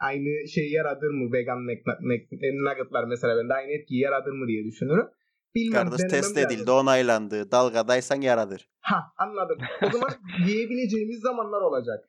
[0.00, 4.64] aynı şeyi yaratır mı vegan Mc- Mc- nuggetlar mesela bende aynı etkiyi yaratır mı diye
[4.64, 5.06] düşünürüm.
[5.54, 6.38] Bilmem Kardeş test lazım.
[6.38, 7.50] edildi, onaylandı.
[7.50, 8.68] Dalgadaysan yaradır.
[8.80, 9.58] Ha anladım.
[9.82, 10.10] O zaman
[10.48, 12.04] yiyebileceğimiz zamanlar olacak.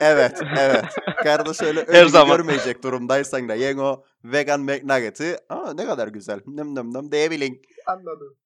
[0.00, 0.84] Evet, evet.
[1.22, 2.36] Kardeş öyle Her zaman.
[2.36, 6.40] görmeyecek durumdaysan da yen o vegan McNugget'ı aa ne kadar güzel.
[6.46, 7.62] Nım nım nım diyebilin.
[7.86, 8.36] Anladım.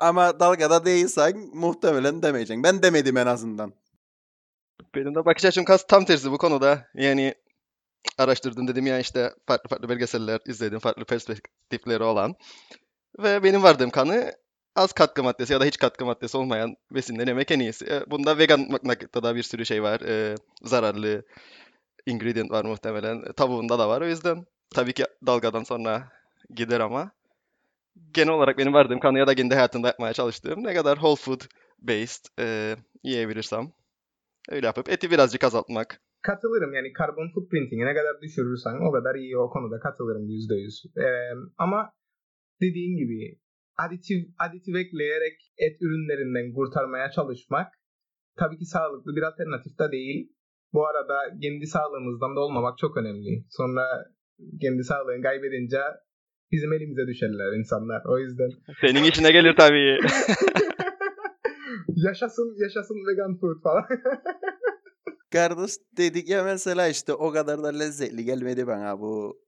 [0.00, 2.62] Ama dalgada değilsen muhtemelen demeyeceksin.
[2.62, 3.72] Ben demedim en azından.
[4.94, 6.88] Benim de bakış açım tam tersi bu konuda.
[6.94, 7.34] Yani
[8.18, 12.34] araştırdım dedim ya işte farklı farklı belgeseller izledim, farklı perspektifleri olan.
[13.18, 14.32] Ve benim vardığım kanı
[14.76, 17.86] az katkı maddesi ya da hiç katkı maddesi olmayan besinlerin yemek en iyisi.
[17.86, 20.00] E, Bunda vegan McNugget'ta da bir sürü şey var.
[20.00, 21.22] E, zararlı
[22.06, 23.22] ingredient var muhtemelen.
[23.30, 24.00] E, Tavuğunda da var.
[24.00, 26.12] O yüzden tabii ki dalgadan sonra
[26.54, 27.10] gider ama
[28.14, 31.40] genel olarak benim vardığım kanı ya da kendi hayatımda yapmaya çalıştığım ne kadar whole food
[31.82, 33.72] based e, yiyebilirsem
[34.50, 36.00] öyle yapıp eti birazcık azaltmak.
[36.22, 40.84] Katılırım yani karbon footprintini ne kadar düşürürsen o kadar iyi o konuda katılırım yüzde yüz.
[40.96, 41.92] Ee, ama
[42.60, 43.38] dediğin gibi
[43.76, 47.72] aditif, aditif ekleyerek et ürünlerinden kurtarmaya çalışmak
[48.38, 50.32] tabii ki sağlıklı bir alternatif de değil.
[50.72, 53.44] Bu arada kendi sağlığımızdan da olmamak çok önemli.
[53.50, 53.84] Sonra
[54.60, 55.80] kendi sağlığını kaybedince
[56.52, 58.02] bizim elimize düşerler insanlar.
[58.04, 59.98] O yüzden Senin işine gelir tabii.
[61.96, 63.84] yaşasın yaşasın vegan food falan.
[65.32, 69.42] Kardeş dedik ya mesela işte o kadar da lezzetli gelmedi bana bu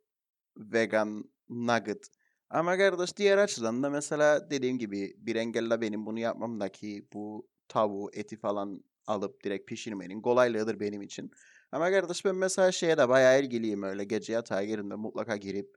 [0.56, 2.10] vegan nugget.
[2.50, 8.10] Ama kardeş diğer açıdan da mesela dediğim gibi bir engelle benim bunu yapmamdaki bu tavuğu,
[8.12, 11.30] eti falan alıp direkt pişirmenin kolaylığıdır benim için.
[11.72, 15.74] Ama kardeş ben mesela şeye de bayağı ilgiliyim öyle gece yatağa girdiğimde mutlaka girip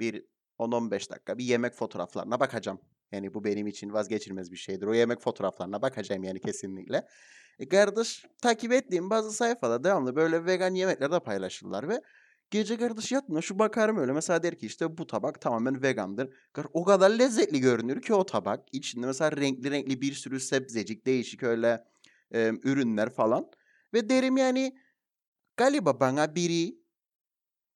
[0.00, 0.24] bir
[0.60, 2.80] 10-15 dakika bir yemek fotoğraflarına bakacağım.
[3.12, 4.86] Yani bu benim için vazgeçilmez bir şeydir.
[4.86, 7.06] O yemek fotoğraflarına bakacağım yani kesinlikle.
[7.58, 12.02] E kardeş takip ettiğim bazı sayfada devamlı böyle vegan yemekler de paylaşırlar ve
[12.50, 16.34] gece kardeş yatmıyor şu bakarım öyle mesela der ki işte bu tabak tamamen vegandır.
[16.72, 18.60] O kadar lezzetli görünür ki o tabak.
[18.72, 21.84] İçinde mesela renkli renkli bir sürü sebzecik değişik öyle
[22.34, 23.50] e, ürünler falan.
[23.94, 24.76] Ve derim yani
[25.56, 26.79] galiba bana biri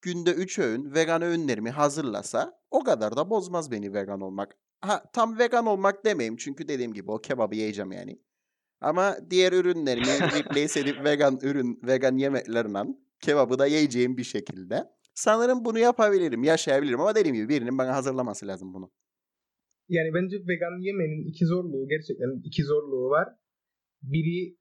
[0.05, 4.57] günde 3 öğün vegan öğünlerimi hazırlasa o kadar da bozmaz beni vegan olmak.
[4.81, 8.21] Ha, tam vegan olmak demeyeyim çünkü dediğim gibi o kebabı yiyeceğim yani.
[8.81, 12.83] Ama diğer ürünlerimi replace edip vegan ürün, vegan yemeklerle
[13.21, 14.83] kebabı da yiyeceğim bir şekilde.
[15.13, 18.91] Sanırım bunu yapabilirim, yaşayabilirim ama dediğim gibi birinin bana hazırlaması lazım bunu.
[19.89, 23.27] Yani bence vegan yemenin iki zorluğu gerçekten iki zorluğu var.
[24.01, 24.57] Biri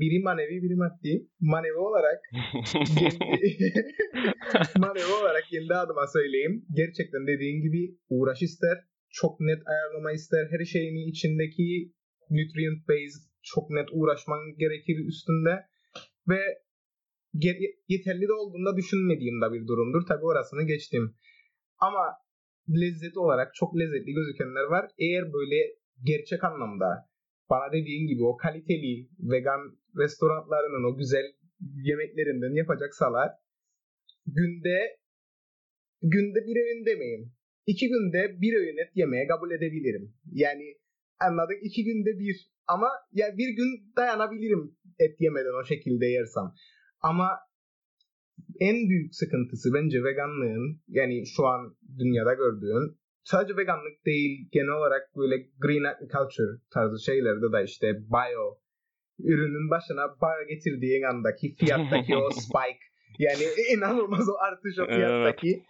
[0.00, 1.28] biri manevi biri maddi.
[1.40, 2.18] Manevi olarak
[4.78, 6.64] manevi olarak kendi adıma söyleyeyim.
[6.74, 8.78] Gerçekten dediğin gibi uğraş ister.
[9.10, 10.46] Çok net ayarlama ister.
[10.50, 11.92] Her şeyini içindeki
[12.30, 15.54] nutrient based çok net uğraşman gerekir üstünde.
[16.28, 16.40] Ve
[17.88, 20.06] yeterli de olduğunda düşünmediğim de bir durumdur.
[20.06, 21.14] Tabi orasını geçtim.
[21.78, 22.04] Ama
[22.68, 24.90] lezzet olarak çok lezzetli gözükenler var.
[24.98, 25.56] Eğer böyle
[26.04, 27.09] gerçek anlamda
[27.50, 29.60] bana dediğin gibi o kaliteli vegan
[29.96, 31.26] restoranlarının o güzel
[31.60, 33.30] yemeklerinden yapacaksalar
[34.26, 34.78] günde
[36.02, 37.32] günde bir öğün demeyeyim.
[37.66, 40.14] İki günde bir öğün et yemeye kabul edebilirim.
[40.32, 40.76] Yani
[41.20, 46.44] anladık iki günde bir ama ya bir gün dayanabilirim et yemeden o şekilde yersem.
[47.00, 47.28] Ama
[48.60, 55.16] en büyük sıkıntısı bence veganlığın yani şu an dünyada gördüğün sadece veganlık değil genel olarak
[55.16, 58.58] böyle green agriculture tarzı şeylerde de işte bio
[59.18, 62.84] ürünün başına bio getirdiğin andaki fiyattaki o spike
[63.18, 65.62] yani inanılmaz o artış o fiyattaki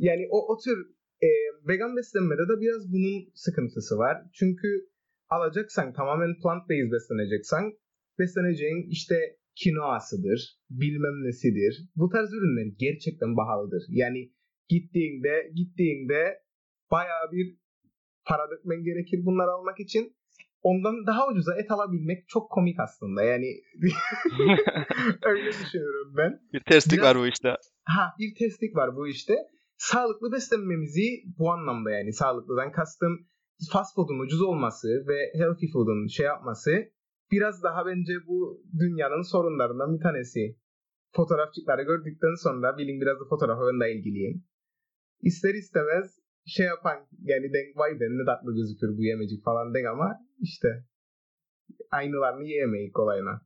[0.00, 0.78] yani o, o tür
[1.22, 1.28] e,
[1.68, 4.16] vegan beslenmede de biraz bunun sıkıntısı var.
[4.32, 4.68] Çünkü
[5.28, 7.72] alacaksan tamamen plant based besleneceksen
[8.18, 9.16] besleneceğin işte
[9.54, 11.88] kinoasıdır, bilmem nesidir.
[11.96, 13.82] Bu tarz ürünler gerçekten pahalıdır.
[13.88, 14.32] Yani
[14.68, 16.42] gittiğinde gittiğinde
[16.90, 17.56] bayağı bir
[18.26, 20.16] para dökmen gerekir bunları almak için.
[20.62, 23.22] Ondan daha ucuza et alabilmek çok komik aslında.
[23.22, 23.46] Yani
[25.22, 26.40] öyle düşünüyorum ben.
[26.52, 27.56] Bir terslik Biraz- var bu işte.
[27.84, 29.34] Ha bir testlik var bu işte.
[29.76, 33.28] Sağlıklı beslenmemizi bu anlamda yani sağlıklıdan kastım
[33.72, 36.70] fast food'un ucuz olması ve healthy food'un şey yapması
[37.32, 40.56] biraz daha bence bu dünyanın sorunlarından bir tanesi.
[41.16, 44.44] Fotoğrafçıkları gördükten sonra bilin biraz da fotoğraflarla ilgiliyim.
[45.22, 49.86] İster istemez şey yapan yani denk vay be ne tatlı gözükür bu yemecik falan denk
[49.86, 50.68] ama işte
[51.90, 53.40] aynılarını yiyemeyiz kolayına.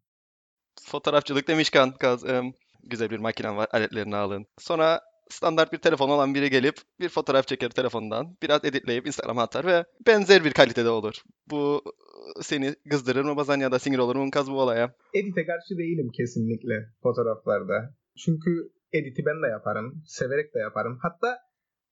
[0.83, 3.69] Fotoğrafçılık demişken kaz, em, güzel bir makinen var.
[3.73, 4.47] Aletlerini alın.
[4.59, 9.67] Sonra standart bir telefon olan biri gelip bir fotoğraf çeker telefondan, biraz editleyip Instagram'a atar
[9.67, 11.15] ve benzer bir kalitede olur.
[11.51, 11.83] Bu
[12.41, 14.95] seni kızdırır mı bazen ya da sinir olur mu kaz bu olaya?
[15.15, 17.95] Edit'e karşı değilim kesinlikle fotoğraflarda.
[18.25, 18.51] Çünkü
[18.93, 20.03] editi ben de yaparım.
[20.07, 20.99] Severek de yaparım.
[21.03, 21.39] Hatta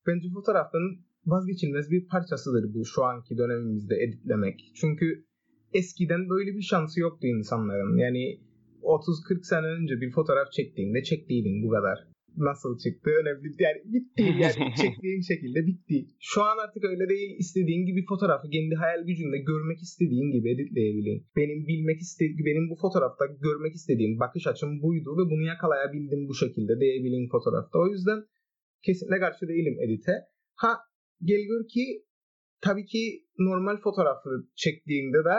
[0.06, 4.60] bence fotoğrafın vazgeçilmez bir parçasıdır bu şu anki dönemimizde editlemek.
[4.80, 5.24] Çünkü
[5.72, 7.96] eskiden böyle bir şansı yoktu insanların.
[7.96, 8.40] Yani
[8.82, 11.98] 30-40 sene önce bir fotoğraf çektiğinde çektiydin bu kadar.
[12.36, 13.56] Nasıl çıktı önemli değil.
[13.60, 14.22] Yani bitti.
[14.42, 16.06] Yani çektiğin şekilde bitti.
[16.20, 17.30] Şu an artık öyle değil.
[17.38, 21.26] İstediğin gibi fotoğrafı kendi hayal gücünde görmek istediğin gibi editleyebilin.
[21.36, 26.34] Benim bilmek istediğim, benim bu fotoğrafta görmek istediğim bakış açım buydu ve bunu yakalayabildim bu
[26.34, 27.78] şekilde diyebilin fotoğrafta.
[27.78, 28.20] O yüzden
[28.84, 30.12] kesinlikle karşı değilim edite.
[30.54, 30.78] Ha
[31.22, 32.04] gel gör ki
[32.60, 35.36] tabii ki normal fotoğrafı çektiğinde de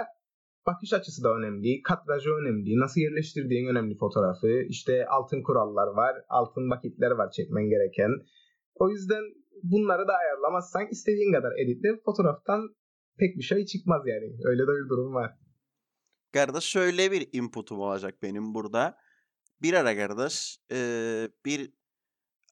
[0.68, 6.70] bakış açısı da önemli, kadrajı önemli, nasıl yerleştirdiğin önemli fotoğrafı, işte altın kurallar var, altın
[6.70, 8.12] vakitler var çekmen gereken.
[8.76, 9.24] O yüzden
[9.64, 12.76] bunları da ayarlamazsan istediğin kadar editle fotoğraftan
[13.20, 14.38] pek bir şey çıkmaz yani.
[14.46, 15.32] Öyle de bir durum var.
[16.34, 18.98] Kardeş şöyle bir inputum olacak benim burada.
[19.62, 20.58] Bir ara kardeş
[21.46, 21.74] bir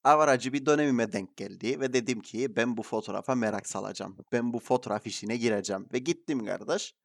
[0.03, 4.17] avaracı bir dönemime denk geldi ve dedim ki ben bu fotoğrafa merak salacağım.
[4.31, 6.95] Ben bu fotoğraf işine gireceğim ve gittim kardeş.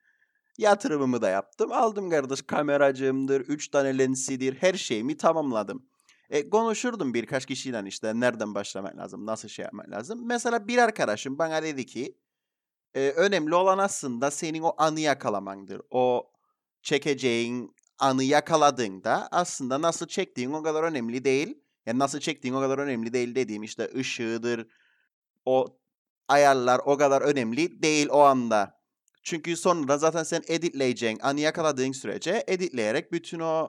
[0.58, 1.72] Yatırımımı da yaptım.
[1.72, 5.86] Aldım kardeş kameracığımdır, 3 tane lensidir, her şeyimi tamamladım.
[6.30, 10.26] E, konuşurdum birkaç kişiyle işte nereden başlamak lazım, nasıl şey yapmak lazım.
[10.26, 12.18] Mesela bir arkadaşım bana dedi ki
[12.94, 15.82] e, önemli olan aslında senin o anı yakalamandır.
[15.90, 16.30] O
[16.82, 21.65] çekeceğin anı yakaladığında aslında nasıl çektiğin o kadar önemli değil.
[21.86, 24.66] Yani nasıl çektiğin o kadar önemli değil dediğim işte ışığıdır,
[25.44, 25.78] o
[26.28, 28.80] ayarlar o kadar önemli değil o anda.
[29.22, 33.68] Çünkü sonra zaten sen editleyeceğin, anı yakaladığın sürece editleyerek bütün o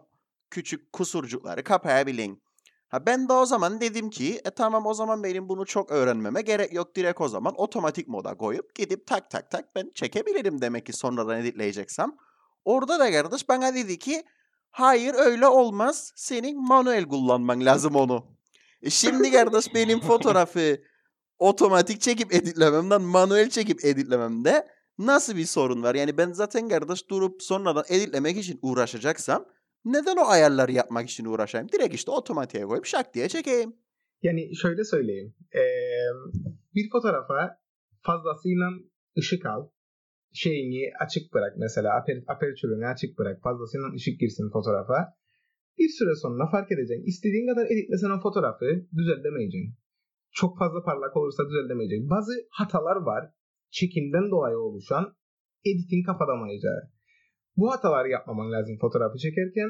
[0.52, 2.44] küçük kusurcukları kapayabilin.
[2.90, 6.42] Ha ben de o zaman dedim ki e tamam o zaman benim bunu çok öğrenmeme
[6.42, 10.86] gerek yok direkt o zaman otomatik moda koyup gidip tak tak tak ben çekebilirim demek
[10.86, 12.12] ki sonradan editleyeceksem.
[12.66, 14.24] Orada da kardeş bana dedi ki
[14.80, 18.26] hayır öyle olmaz senin manuel kullanman lazım onu.
[18.82, 20.78] E şimdi kardeş benim fotoğrafı
[21.40, 24.68] otomatik çekip editlememden manuel çekip editlememde
[24.98, 25.96] nasıl bir sorun var?
[25.96, 29.46] Yani ben zaten kardeş durup sonradan editlemek için uğraşacaksam
[29.86, 31.70] neden o ayarları yapmak için uğraşayım?
[31.72, 33.76] Direkt işte otomatiğe koyup şak diye çekeyim.
[34.22, 35.34] Yani şöyle söyleyeyim.
[35.56, 35.62] Ee,
[36.76, 37.60] bir fotoğrafa
[38.02, 38.70] fazlasıyla
[39.18, 39.70] ışık al.
[40.42, 41.90] Şeyini açık bırak mesela.
[42.00, 43.38] Aper, aperçürünü açık bırak.
[43.46, 45.00] Fazlasıyla ışık girsin fotoğrafa.
[45.80, 47.06] Bir süre sonra fark edeceksin.
[47.12, 49.74] İstediğin kadar editlesen o fotoğrafı düzeltemeyeceksin.
[50.40, 52.10] Çok fazla parlak olursa düzeltemeyeceksin.
[52.10, 53.24] Bazı hatalar var.
[53.72, 55.06] Çekimden dolayı oluşan
[55.70, 56.82] editin kapadamayacağı.
[57.58, 59.70] Bu hataları yapmaman lazım fotoğrafı çekerken.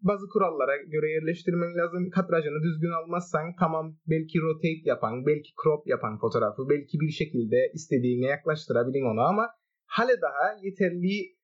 [0.00, 2.10] Bazı kurallara göre yerleştirmen lazım.
[2.10, 8.26] Kadrajını düzgün almazsan tamam belki rotate yapan, belki crop yapan fotoğrafı belki bir şekilde istediğine
[8.26, 9.44] yaklaştırabilin onu ama
[9.88, 11.38] hale daha yeterli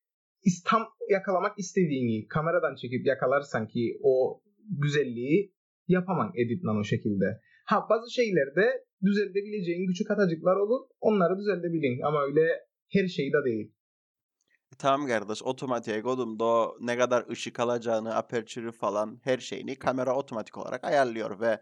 [0.65, 4.41] tam yakalamak istediğini kameradan çekip yakalarsan ki o
[4.83, 5.55] güzelliği
[5.89, 7.41] yapamam editlen o şekilde.
[7.67, 10.81] Ha bazı şeylerde düzeltebileceğin küçük hatacıklar olur.
[11.01, 12.47] Onları düzeltebilin ama öyle
[12.93, 13.73] her şey de değil.
[14.79, 20.59] Tamam kardeş otomatiğe koydum da ne kadar ışık alacağını, aperçürü falan her şeyini kamera otomatik
[20.59, 21.61] olarak ayarlıyor ve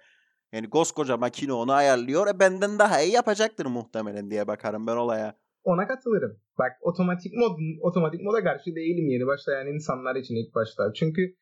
[0.53, 2.26] yani koskoca makine onu ayarlıyor.
[2.26, 5.41] E benden daha iyi yapacaktır muhtemelen diye bakarım ben olaya.
[5.64, 6.36] Ona katılırım.
[6.58, 10.92] Bak otomatik mod otomatik moda karşı değilim yeni başlayan insanlar için ilk başta.
[10.92, 11.36] Çünkü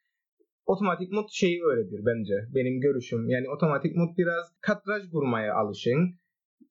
[0.67, 2.35] otomatik mod şeyi öğretir bence.
[2.55, 3.29] Benim görüşüm.
[3.29, 6.19] Yani otomatik mod biraz kadraj kurmaya alışın.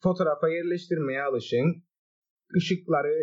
[0.04, 1.84] Fotoğrafa yerleştirmeye alışın.
[2.56, 3.16] Işıkları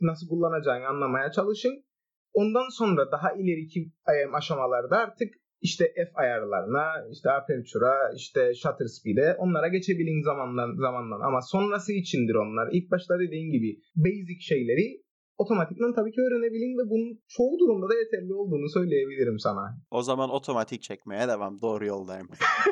[0.00, 1.84] nasıl kullanacağını anlamaya çalışın.
[2.32, 3.92] Ondan sonra daha ileriki
[4.32, 11.40] aşamalarda artık işte F ayarlarına, işte aperture'a, işte shutter speed'e onlara geçebilin zamandan zamandan ama
[11.40, 12.68] sonrası içindir onlar.
[12.72, 15.04] İlk başta dediğin gibi basic şeyleri
[15.38, 19.78] otomatikman tabii ki öğrenebilin ve bunun çoğu durumda da yeterli olduğunu söyleyebilirim sana.
[19.90, 21.60] O zaman otomatik çekmeye devam.
[21.60, 22.28] Doğru yoldayım.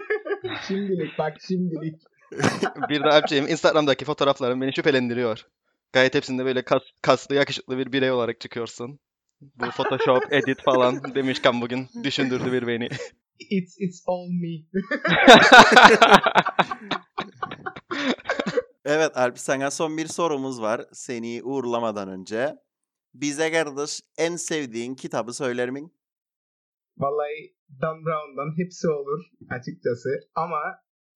[0.68, 1.94] şimdilik bak şimdilik.
[2.88, 5.46] bir de Alpçe'yim Instagram'daki fotoğrafların beni şüphelendiriyor.
[5.92, 8.98] Gayet hepsinde böyle kas, kaslı, yakışıklı bir birey olarak çıkıyorsun.
[9.42, 12.88] Bu Photoshop, edit falan demişken bugün düşündürdü bir beni.
[13.50, 14.44] It's, it's all me.
[18.84, 22.56] evet Alp sana son bir sorumuz var seni uğurlamadan önce.
[23.14, 25.92] Bize kardeş en sevdiğin kitabı söyler misin?
[26.98, 29.20] Vallahi Dan Brown'dan hepsi olur
[29.50, 30.08] açıkçası.
[30.34, 30.60] Ama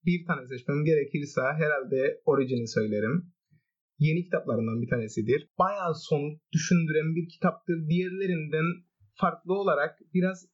[0.07, 3.33] bir tane seçmem gerekirse herhalde Origin'i söylerim
[3.99, 5.49] yeni kitaplarından bir tanesidir.
[5.59, 7.89] Bayağı son düşündüren bir kitaptır.
[7.89, 8.67] Diğerlerinden
[9.15, 10.47] farklı olarak biraz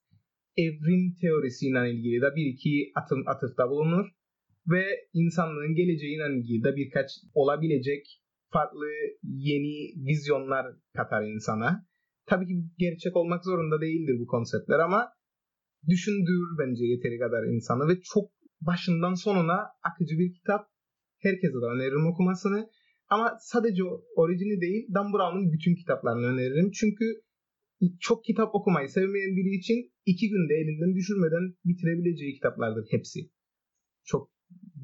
[0.56, 4.06] evrim teorisiyle ilgili de bir iki atım, atıfta bulunur.
[4.66, 8.22] ve insanlığın geleceğine ilgili de birkaç olabilecek
[8.52, 8.86] farklı
[9.22, 10.66] yeni vizyonlar
[10.96, 11.86] katar insana.
[12.26, 15.08] Tabii ki gerçek olmak zorunda değildir bu konseptler ama
[15.88, 18.30] düşündürür bence yeteri kadar insanı ve çok
[18.60, 20.66] başından sonuna akıcı bir kitap.
[21.18, 22.68] Herkese de öneririm okumasını.
[23.12, 23.82] Ama sadece
[24.16, 26.70] orijini değil Dan Brown'un bütün kitaplarını öneririm.
[26.70, 27.04] Çünkü
[28.00, 33.20] çok kitap okumayı sevmeyen biri için iki günde elinden düşürmeden bitirebileceği kitaplardır hepsi.
[34.04, 34.30] Çok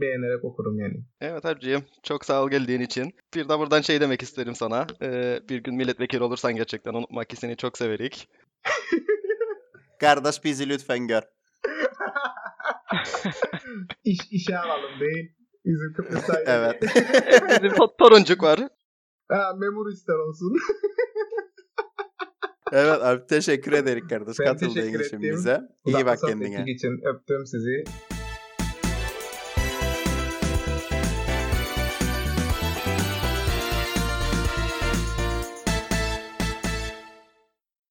[0.01, 1.05] beğenerek okurum yani.
[1.21, 3.15] Evet abicim çok sağ ol geldiğin için.
[3.35, 4.87] Bir de buradan şey demek isterim sana.
[5.03, 8.29] Ee, bir gün milletvekili olursan gerçekten unutma ki seni çok severik.
[10.01, 11.23] Kardeş bizi lütfen gör.
[14.05, 15.38] İş, işe alalım değil.
[15.69, 16.41] Bizim Kıbrıs'ta.
[16.47, 16.83] Evet.
[16.83, 18.61] Bizim to- toruncuk var.
[19.29, 20.53] ha, memur ister olsun.
[22.73, 25.61] evet abi teşekkür ederim kardeş Ben katıldığın teşekkür için bize.
[25.87, 26.65] İyi bak kendine.
[26.67, 27.85] için öptüm sizi.